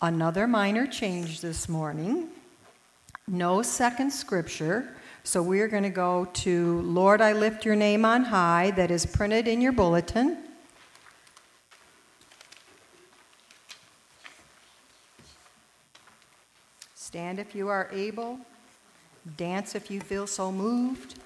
[0.04, 2.30] Another minor change this morning.
[3.28, 4.96] No second scripture.
[5.24, 8.90] So we are going to go to Lord, I lift your name on high, that
[8.90, 10.40] is printed in your bulletin.
[16.96, 18.40] Stand if you are able,
[19.38, 21.20] dance if you feel so moved.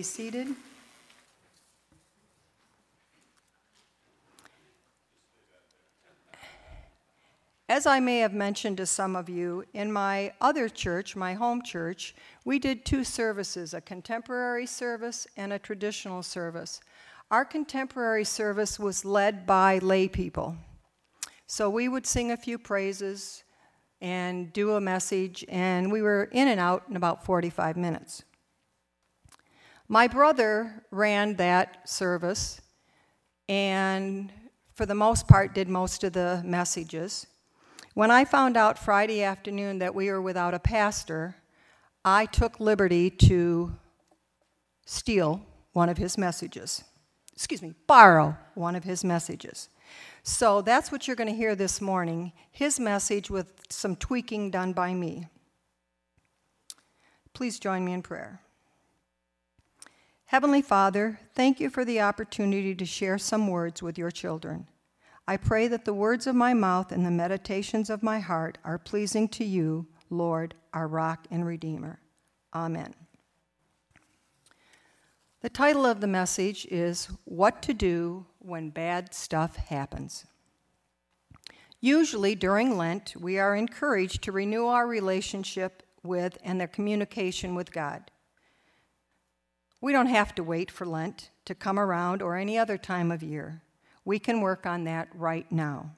[0.00, 0.48] Be seated.
[7.68, 11.60] As I may have mentioned to some of you, in my other church, my home
[11.60, 12.14] church,
[12.46, 16.80] we did two services a contemporary service and a traditional service.
[17.30, 20.56] Our contemporary service was led by lay people.
[21.46, 23.44] So we would sing a few praises
[24.00, 28.22] and do a message, and we were in and out in about 45 minutes.
[29.92, 32.60] My brother ran that service
[33.48, 34.32] and,
[34.72, 37.26] for the most part, did most of the messages.
[37.94, 41.34] When I found out Friday afternoon that we were without a pastor,
[42.04, 43.76] I took liberty to
[44.86, 46.84] steal one of his messages.
[47.32, 49.70] Excuse me, borrow one of his messages.
[50.22, 54.72] So that's what you're going to hear this morning his message with some tweaking done
[54.72, 55.26] by me.
[57.32, 58.40] Please join me in prayer.
[60.30, 64.68] Heavenly Father, thank you for the opportunity to share some words with your children.
[65.26, 68.78] I pray that the words of my mouth and the meditations of my heart are
[68.78, 71.98] pleasing to you, Lord, our rock and redeemer.
[72.54, 72.94] Amen.
[75.40, 80.26] The title of the message is What to Do When Bad Stuff Happens.
[81.80, 87.72] Usually during Lent, we are encouraged to renew our relationship with and the communication with
[87.72, 88.12] God.
[89.80, 93.22] We don't have to wait for Lent to come around or any other time of
[93.22, 93.62] year.
[94.04, 95.92] We can work on that right now.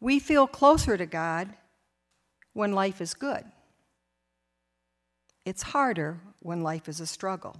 [0.00, 1.50] We feel closer to God
[2.52, 3.44] when life is good.
[5.44, 7.56] It's harder when life is a struggle.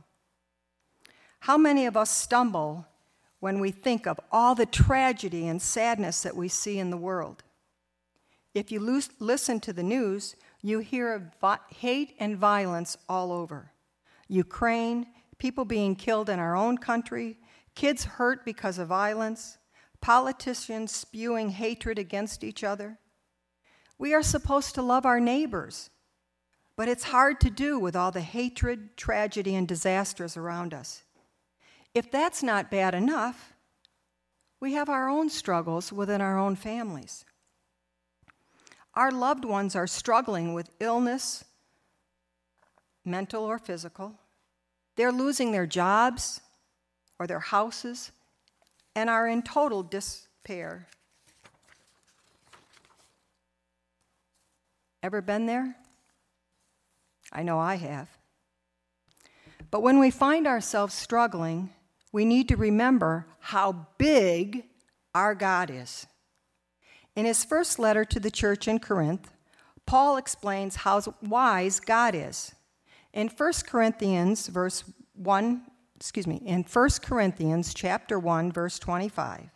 [1.41, 2.87] How many of us stumble
[3.41, 7.43] when we think of all the tragedy and sadness that we see in the world?
[8.55, 8.79] If you
[9.18, 11.23] listen to the news, you hear of
[11.70, 13.72] hate and violence all over.
[14.29, 15.07] Ukraine,
[15.39, 17.39] people being killed in our own country,
[17.75, 19.59] kids hurt because of violence,
[20.01, 22.99] politicians spewing hatred against each other.
[23.99, 25.91] We are supposed to love our neighbors,
[26.77, 31.05] but it's hard to do with all the hatred, tragedy, and disasters around us.
[31.95, 33.55] If that's not bad enough,
[34.61, 37.25] we have our own struggles within our own families.
[38.95, 41.45] Our loved ones are struggling with illness,
[43.05, 44.14] mental or physical.
[44.96, 46.40] They're losing their jobs
[47.18, 48.12] or their houses
[48.94, 50.88] and are in total despair.
[55.03, 55.76] Ever been there?
[57.32, 58.09] I know I have.
[59.70, 61.70] But when we find ourselves struggling,
[62.12, 64.64] we need to remember how big
[65.14, 66.07] our God is.
[67.16, 69.30] In his first letter to the church in Corinth,
[69.86, 72.55] Paul explains how wise God is.
[73.12, 74.84] In 1 Corinthians verse
[75.14, 75.62] 1,
[75.96, 79.50] excuse me, in 1 Corinthians chapter 1 verse 25.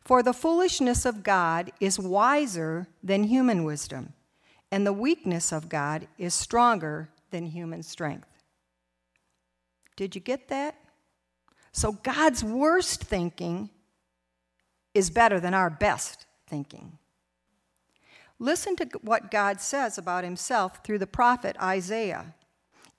[0.00, 4.14] For the foolishness of God is wiser than human wisdom,
[4.70, 8.28] and the weakness of God is stronger than human strength.
[9.96, 10.76] Did you get that?
[11.72, 13.70] So God's worst thinking
[14.94, 16.98] is better than our best thinking.
[18.38, 22.34] Listen to what God says about himself through the prophet Isaiah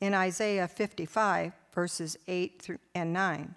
[0.01, 3.55] in Isaiah 55, verses 8 and 9.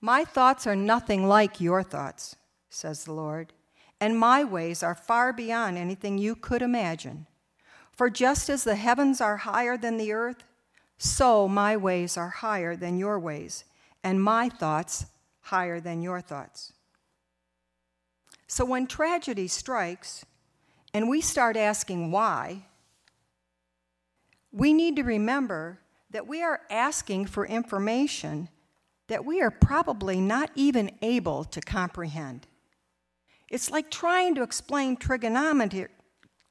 [0.00, 2.36] My thoughts are nothing like your thoughts,
[2.70, 3.52] says the Lord,
[4.00, 7.26] and my ways are far beyond anything you could imagine.
[7.92, 10.44] For just as the heavens are higher than the earth,
[10.98, 13.64] so my ways are higher than your ways,
[14.02, 15.06] and my thoughts
[15.42, 16.72] higher than your thoughts.
[18.46, 20.24] So when tragedy strikes
[20.92, 22.66] and we start asking why,
[24.54, 25.80] we need to remember
[26.10, 28.48] that we are asking for information
[29.08, 32.46] that we are probably not even able to comprehend.
[33.50, 35.88] It's like trying to explain trigonometry,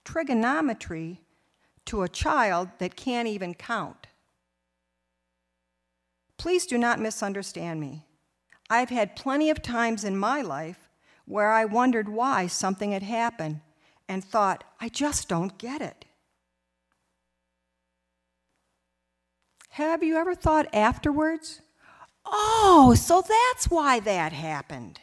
[0.04, 1.22] trigonometry
[1.86, 4.08] to a child that can't even count.
[6.38, 8.04] Please do not misunderstand me.
[8.70, 10.89] I've had plenty of times in my life
[11.26, 13.62] where I wondered why something had happened
[14.10, 16.04] and thought, I just don't get it.
[19.74, 21.59] Have you ever thought afterwards,
[22.28, 24.99] oh, so that's why that happened?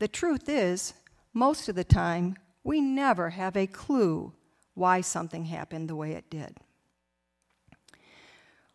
[0.00, 0.92] The truth is,
[1.32, 2.34] most of the time,
[2.64, 4.32] we never have a clue
[4.74, 6.56] why something happened the way it did.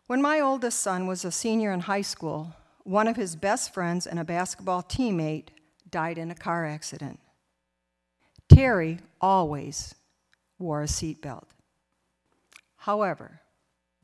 [0.06, 2.54] When my oldest son was a senior in high school,
[2.84, 5.48] one of his best friends and a basketball teammate
[5.90, 7.20] died in a car accident.
[8.48, 9.94] Terry always
[10.58, 11.48] wore a seatbelt.
[12.76, 13.42] However,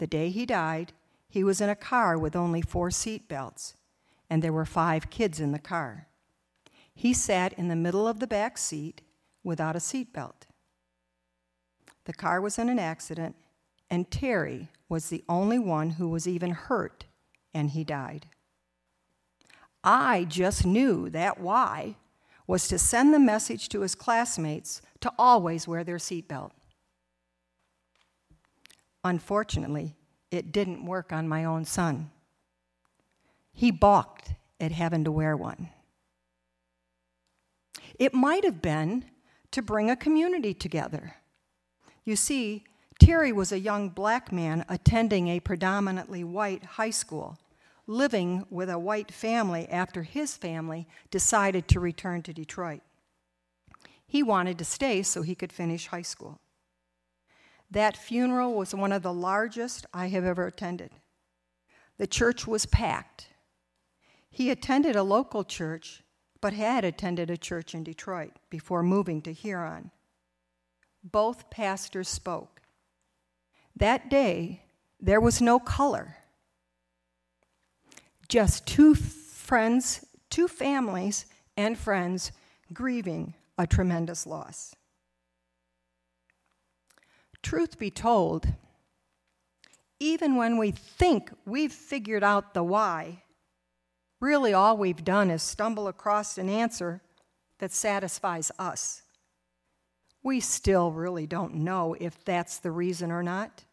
[0.01, 0.95] the day he died,
[1.29, 3.75] he was in a car with only four seat belts,
[4.31, 6.09] and there were five kids in the car.
[6.95, 9.03] He sat in the middle of the back seat
[9.45, 10.47] without a seat belt.
[12.07, 13.37] The car was in an accident,
[13.91, 17.05] and Terry was the only one who was even hurt,
[17.53, 18.27] and he died.
[19.85, 21.97] I just knew that why
[22.47, 26.53] was to send the message to his classmates to always wear their seatbelt.
[29.05, 29.97] Unfortunately,
[30.31, 32.11] it didn't work on my own son.
[33.53, 35.71] He balked at having to wear one.
[37.99, 39.05] It might have been
[39.51, 41.17] to bring a community together.
[42.05, 42.65] You see,
[42.99, 47.39] Terry was a young black man attending a predominantly white high school,
[47.87, 52.83] living with a white family after his family decided to return to Detroit.
[54.07, 56.39] He wanted to stay so he could finish high school.
[57.71, 60.91] That funeral was one of the largest I have ever attended.
[61.99, 63.29] The church was packed.
[64.31, 66.03] He attended a local church,
[66.41, 69.91] but had attended a church in Detroit before moving to Huron.
[71.05, 72.61] Both pastors spoke.
[73.77, 74.63] That day,
[74.99, 76.17] there was no color.
[78.29, 82.33] Just two friends, two families, and friends
[82.73, 84.75] grieving a tremendous loss.
[87.43, 88.47] Truth be told,
[89.99, 93.23] even when we think we've figured out the why,
[94.21, 97.03] really all we've done is stumble across an answer
[97.59, 99.03] that satisfies us.
[100.23, 103.65] We still really don't know if that's the reason or not.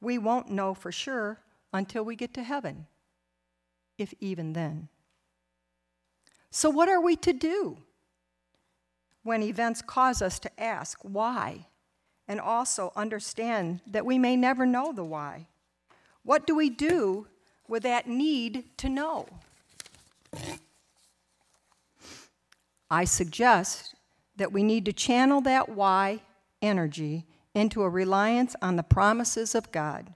[0.00, 1.40] We won't know for sure
[1.72, 2.86] until we get to heaven,
[3.98, 4.88] if even then.
[6.50, 7.78] So, what are we to do
[9.22, 11.66] when events cause us to ask why
[12.30, 15.48] and also understand that we may never know the why?
[16.22, 17.26] What do we do
[17.66, 19.26] with that need to know?
[22.88, 23.96] I suggest
[24.36, 26.20] that we need to channel that why
[26.62, 30.14] energy into a reliance on the promises of God.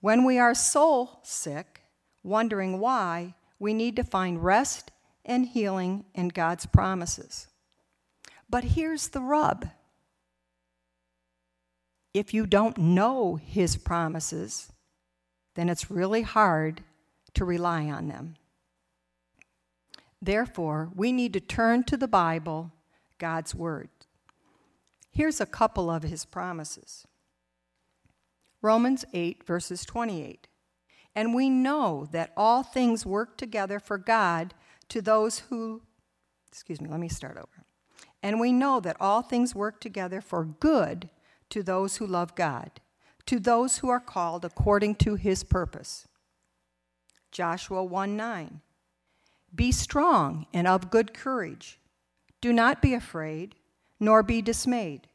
[0.00, 1.80] When we are soul sick,
[2.22, 4.92] wondering why, we need to find rest
[5.24, 7.48] and healing in God's promises.
[8.48, 9.68] But here's the rub
[12.18, 14.72] if you don't know His promises,
[15.54, 16.82] then it's really hard
[17.34, 18.36] to rely on them.
[20.20, 22.72] Therefore, we need to turn to the Bible,
[23.18, 23.88] God's Word.
[25.10, 27.06] Here's a couple of his promises
[28.60, 30.48] Romans 8, verses 28.
[31.14, 34.52] And we know that all things work together for God
[34.90, 35.82] to those who,
[36.48, 37.64] excuse me, let me start over.
[38.22, 41.08] And we know that all things work together for good
[41.50, 42.70] to those who love God,
[43.26, 46.06] to those who are called according to his purpose.
[47.30, 48.60] Joshua 1 9.
[49.54, 51.78] Be strong and of good courage.
[52.40, 53.54] Do not be afraid,
[53.98, 55.08] nor be dismayed,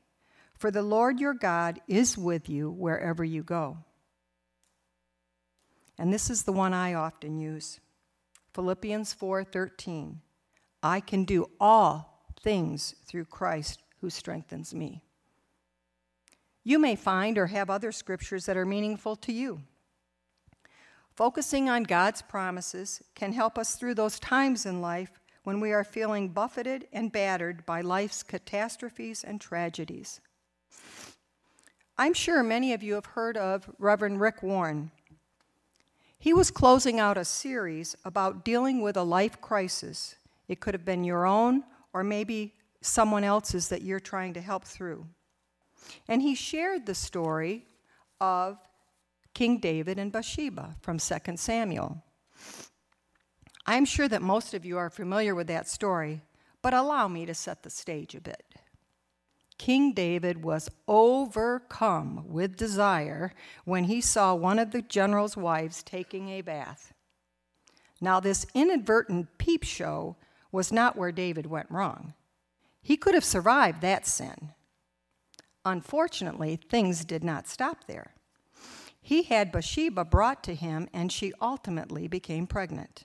[0.57, 3.77] for the Lord your God is with you wherever you go.
[5.97, 7.79] And this is the one I often use.
[8.53, 10.21] Philippians 4:13.
[10.84, 15.03] I can do all things through Christ who strengthens me.
[16.64, 19.62] You may find or have other scriptures that are meaningful to you.
[21.16, 25.12] Focusing on God's promises can help us through those times in life
[25.43, 30.22] when we are feeling buffeted and battered by life's catastrophes and tragedies.
[31.97, 34.91] I'm sure many of you have heard of Reverend Rick Warren.
[36.18, 40.16] He was closing out a series about dealing with a life crisis.
[40.47, 44.64] It could have been your own or maybe someone else's that you're trying to help
[44.64, 45.05] through.
[46.07, 47.65] And he shared the story
[48.19, 48.57] of
[49.34, 52.03] King David and Bathsheba from 2 Samuel.
[53.65, 56.21] I'm sure that most of you are familiar with that story,
[56.61, 58.43] but allow me to set the stage a bit.
[59.57, 63.32] King David was overcome with desire
[63.63, 66.93] when he saw one of the general's wives taking a bath.
[68.01, 70.15] Now, this inadvertent peep show
[70.51, 72.15] was not where David went wrong.
[72.82, 74.49] He could have survived that sin.
[75.64, 78.14] Unfortunately, things did not stop there.
[79.01, 83.03] He had Bathsheba brought to him, and she ultimately became pregnant.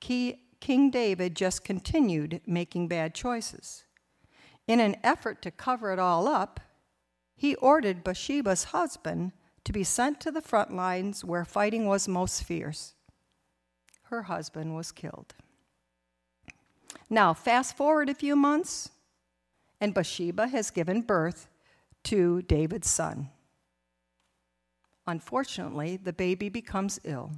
[0.00, 3.84] King David just continued making bad choices.
[4.66, 6.60] In an effort to cover it all up,
[7.34, 9.32] he ordered Bathsheba's husband
[9.64, 12.94] to be sent to the front lines where fighting was most fierce.
[14.04, 15.34] Her husband was killed.
[17.08, 18.90] Now, fast forward a few months,
[19.80, 21.48] and Bathsheba has given birth
[22.04, 23.30] to David's son.
[25.06, 27.32] Unfortunately, the baby becomes ill.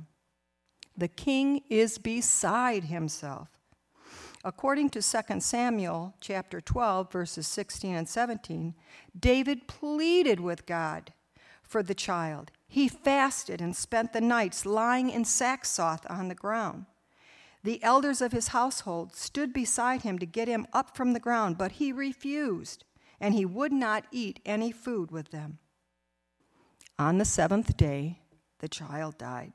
[0.97, 3.49] The king is beside himself.
[4.45, 8.75] According to 2 Samuel chapter 12 verses 16 and 17,
[9.19, 11.13] David pleaded with God
[11.63, 12.51] for the child.
[12.67, 16.87] He fasted and spent the nights lying in sackcloth on the ground.
[17.65, 21.57] The elders of his household stood beside him to get him up from the ground,
[21.57, 22.85] but he refused,
[23.23, 25.59] and he would not eat any food with them.
[26.99, 28.19] On the seventh day,
[28.59, 29.53] the child died.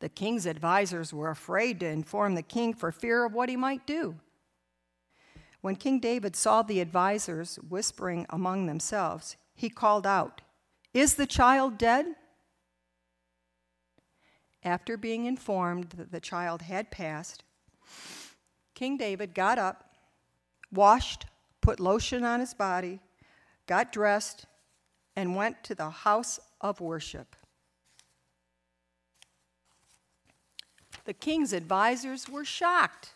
[0.00, 3.86] The king's advisors were afraid to inform the king for fear of what he might
[3.86, 4.16] do.
[5.62, 10.42] When King David saw the advisors whispering among themselves, he called out,
[10.92, 12.04] Is the child dead?
[14.62, 17.44] After being informed that the child had passed,
[18.74, 19.88] King David got up,
[20.70, 21.24] washed,
[21.64, 23.00] put lotion on his body,
[23.66, 24.44] got dressed,
[25.16, 27.34] and went to the house of worship.
[31.06, 33.14] The king's advisors were shocked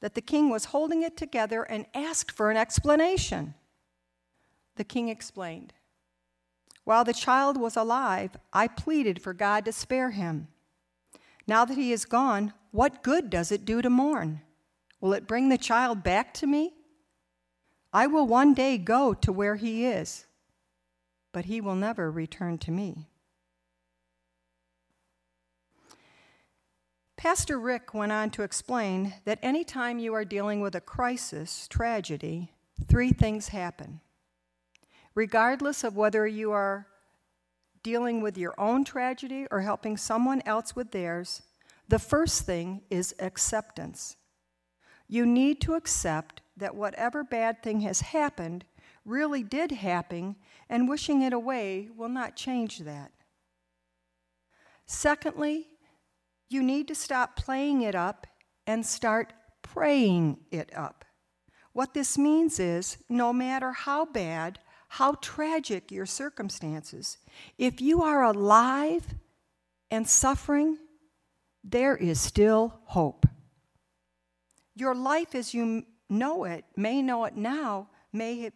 [0.00, 3.54] that the king was holding it together and asked for an explanation.
[4.76, 5.72] The king explained
[6.84, 10.46] While the child was alive, I pleaded for God to spare him.
[11.48, 14.42] Now that he is gone, what good does it do to mourn?
[15.00, 16.74] Will it bring the child back to me?
[17.92, 20.26] I will one day go to where he is
[21.32, 23.06] but he will never return to me.
[27.16, 32.50] Pastor Rick went on to explain that anytime you are dealing with a crisis, tragedy,
[32.88, 34.00] three things happen.
[35.14, 36.86] Regardless of whether you are
[37.82, 41.42] dealing with your own tragedy or helping someone else with theirs,
[41.88, 44.16] the first thing is acceptance.
[45.06, 48.64] You need to accept that whatever bad thing has happened
[49.04, 50.36] really did happen
[50.68, 53.10] and wishing it away will not change that.
[54.86, 55.66] Secondly,
[56.48, 58.26] you need to stop playing it up
[58.66, 59.32] and start
[59.62, 61.04] praying it up.
[61.72, 64.58] What this means is no matter how bad,
[64.88, 67.18] how tragic your circumstances,
[67.56, 69.14] if you are alive
[69.90, 70.78] and suffering,
[71.62, 73.26] there is still hope.
[74.74, 78.54] Your life as you know it, may know it now, may it.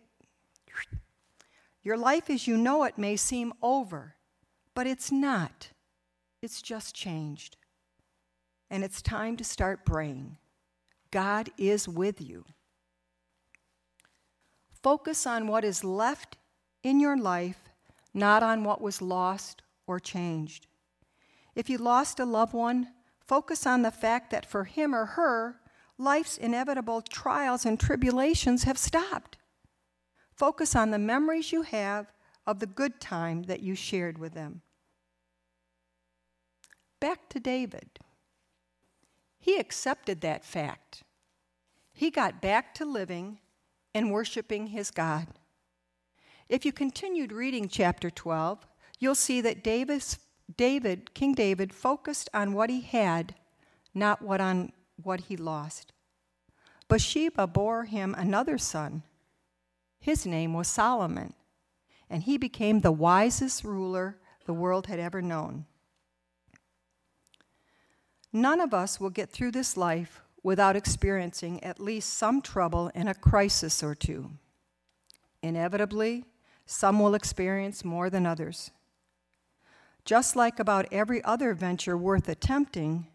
[1.82, 4.14] your life as you know it may seem over,
[4.74, 5.68] but it's not.
[6.42, 7.56] It's just changed.
[8.70, 10.36] And it's time to start praying.
[11.10, 12.44] God is with you.
[14.82, 16.36] Focus on what is left
[16.82, 17.70] in your life,
[18.12, 20.66] not on what was lost or changed.
[21.54, 22.88] If you lost a loved one,
[23.26, 25.60] focus on the fact that for him or her,
[25.98, 29.38] life's inevitable trials and tribulations have stopped.
[30.34, 32.12] Focus on the memories you have
[32.46, 34.62] of the good time that you shared with them.
[37.00, 37.98] Back to David.
[39.38, 41.02] He accepted that fact.
[41.92, 43.38] He got back to living
[43.94, 45.28] and worshiping his God.
[46.48, 48.66] If you continued reading chapter 12,
[48.98, 50.18] you'll see that Davis,
[50.56, 53.34] David, King David, focused on what he had,
[53.94, 54.72] not what on
[55.02, 55.92] what he lost.
[56.88, 59.02] Bathsheba bore him another son.
[60.00, 61.34] His name was Solomon,
[62.10, 65.64] and he became the wisest ruler the world had ever known.
[68.32, 73.08] None of us will get through this life without experiencing at least some trouble and
[73.08, 74.30] a crisis or two.
[75.42, 76.24] Inevitably,
[76.66, 78.70] some will experience more than others.
[80.04, 83.06] Just like about every other venture worth attempting,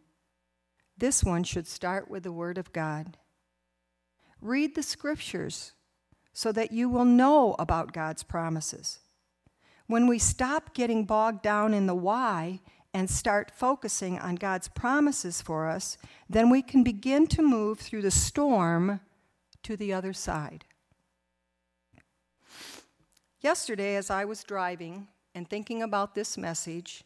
[0.99, 3.17] this one should start with the Word of God.
[4.41, 5.73] Read the Scriptures
[6.33, 8.99] so that you will know about God's promises.
[9.87, 12.61] When we stop getting bogged down in the why
[12.93, 15.97] and start focusing on God's promises for us,
[16.29, 18.99] then we can begin to move through the storm
[19.63, 20.65] to the other side.
[23.41, 27.03] Yesterday, as I was driving and thinking about this message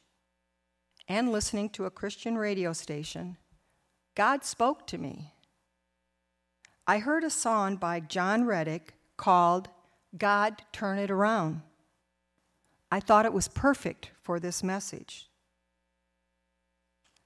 [1.08, 3.38] and listening to a Christian radio station,
[4.16, 5.34] God spoke to me.
[6.86, 9.70] I heard a song by Jon Reddick called
[10.18, 11.62] God Turn It Around.
[12.92, 15.30] I thought it was perfect for this message.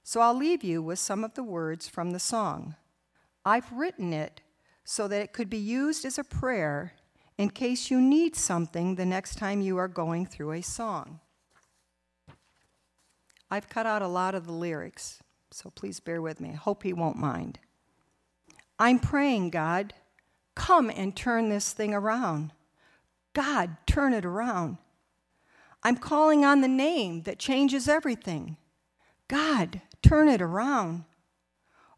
[0.04, 2.76] So I'll leave you with some of the words from the song.
[3.44, 4.40] I've written it
[4.86, 6.94] so that it could be used as a prayer
[7.38, 11.20] in case you need something the next time you are going through a song.
[13.52, 15.22] I've cut out a lot of the lyrics,
[15.52, 16.52] so please bear with me.
[16.52, 17.60] I hope he won't mind.
[18.80, 19.93] I'm praying, God,
[20.56, 22.52] come and turn this thing around.
[23.34, 24.78] God, turn it around.
[25.84, 28.58] I'm calling on the name that changes everything.
[29.28, 31.06] God, turn it around.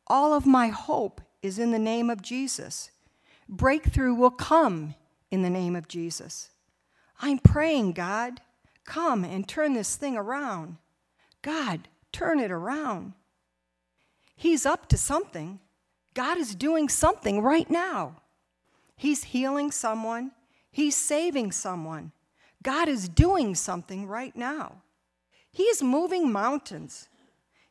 [0.08, 2.92] All of my hope is in the name of Jesus.
[3.48, 4.96] Breakthrough will come
[5.32, 6.50] in the name of Jesus.
[7.22, 8.42] I'm praying, God,
[8.86, 10.78] come and turn this thing around.
[11.42, 13.14] God, turn it around.
[14.40, 15.60] He's up to something.
[16.14, 18.22] God is doing something right now.
[18.96, 20.32] He's healing someone,
[20.72, 22.14] He's saving someone.
[22.64, 24.82] God is doing something right now.
[25.52, 27.10] He is moving mountains.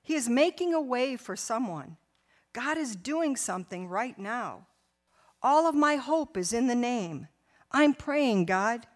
[0.02, 1.96] He is making a way for someone.
[2.52, 4.66] God is doing something right now.
[5.42, 7.28] All of my hope is in the name.
[7.72, 8.86] I'm praying, God,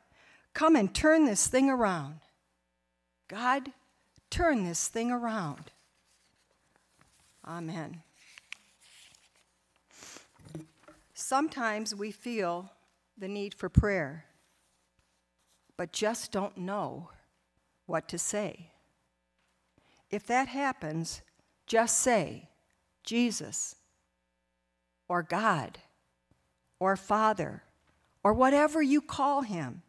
[0.52, 2.16] come and turn this thing around.
[3.28, 3.72] God,
[4.28, 5.71] turn this thing around.
[7.46, 8.02] Amen.
[11.14, 12.72] Sometimes we feel
[13.16, 14.26] the need for prayer,
[15.76, 17.10] but just don't know
[17.86, 18.70] what to say.
[20.10, 21.22] If that happens,
[21.66, 22.48] just say,
[23.02, 23.76] Jesus,
[25.08, 25.78] or God,
[26.78, 27.62] or Father
[28.24, 29.82] or whatever you call him,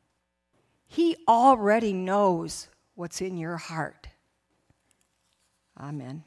[0.87, 4.07] he already knows what's in your heart.
[5.79, 6.23] Amen.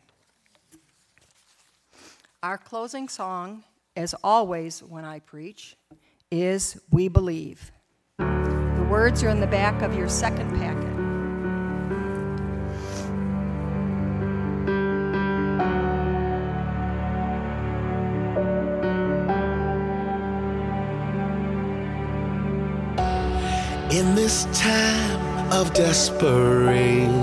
[2.43, 3.65] Our closing song,
[3.97, 5.75] as always when I preach,
[6.31, 7.73] is We Believe.
[8.19, 10.85] The words are in the back of your second packet.
[23.91, 27.17] In this time of desperation,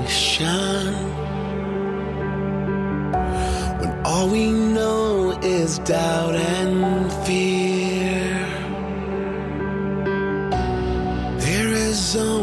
[4.13, 8.37] all we know is doubt and fear,
[11.39, 12.42] there is only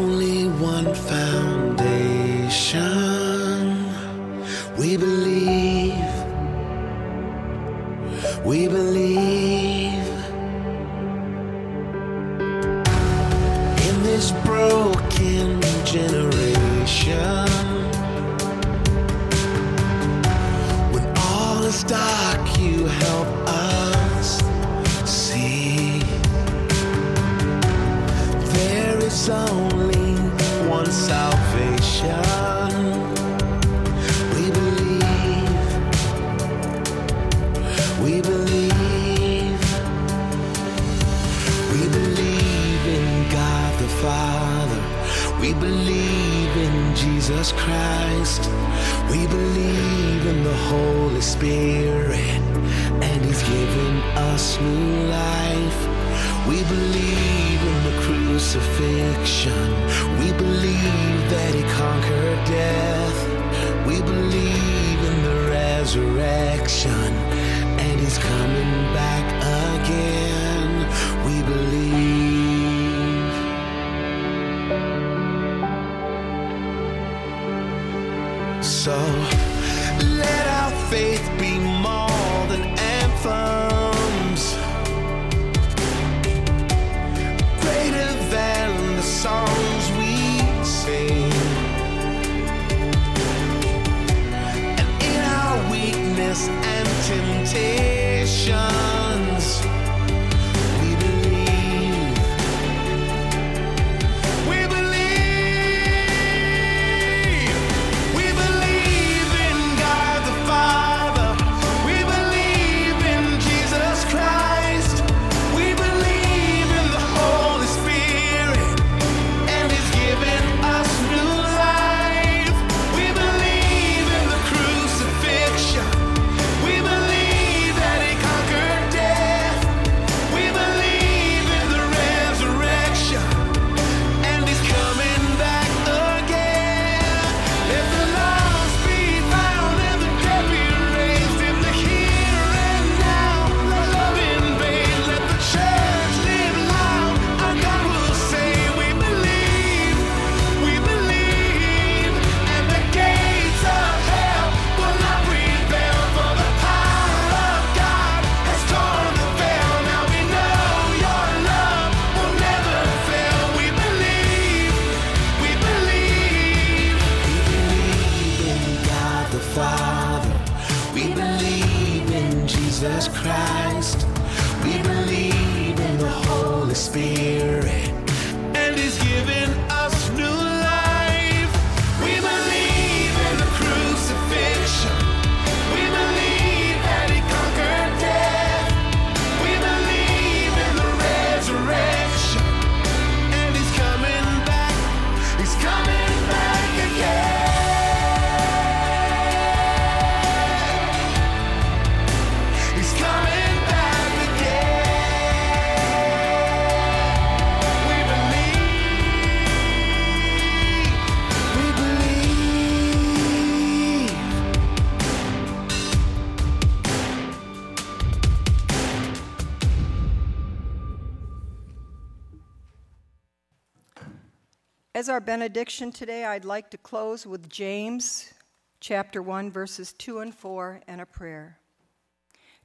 [224.93, 228.35] As our benediction today, I'd like to close with James
[228.81, 231.61] chapter 1 verses 2 and 4 and a prayer.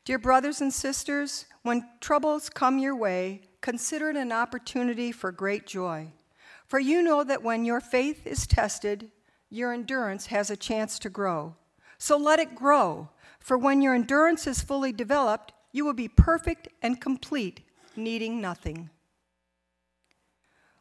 [0.06, 5.68] Dear brothers and sisters, when troubles come your way, consider it an opportunity for great
[5.68, 6.08] joy.
[6.66, 9.12] For you know that when your faith is tested,
[9.52, 11.56] your endurance has a chance to grow.
[12.00, 13.10] So let it grow,
[13.40, 17.62] for when your endurance is fully developed, you will be perfect and complete,
[17.96, 18.90] needing nothing.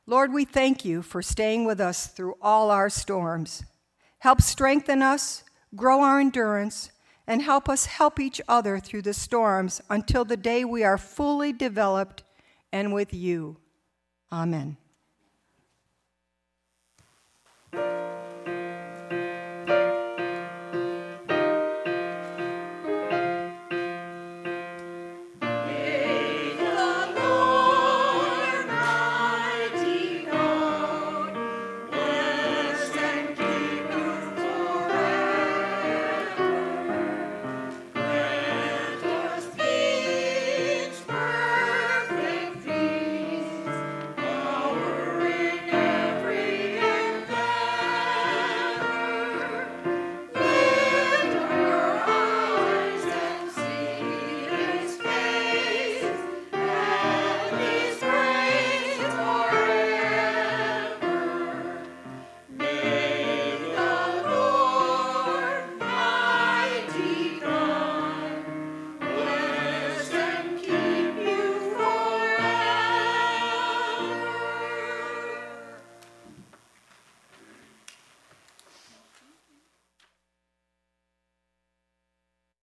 [0.06, 3.64] Lord, we thank you for staying with us through all our storms.
[4.18, 5.44] Help strengthen us,
[5.74, 6.90] grow our endurance,
[7.26, 11.52] and help us help each other through the storms until the day we are fully
[11.52, 12.22] developed
[12.70, 13.56] and with you.
[14.30, 14.76] Amen.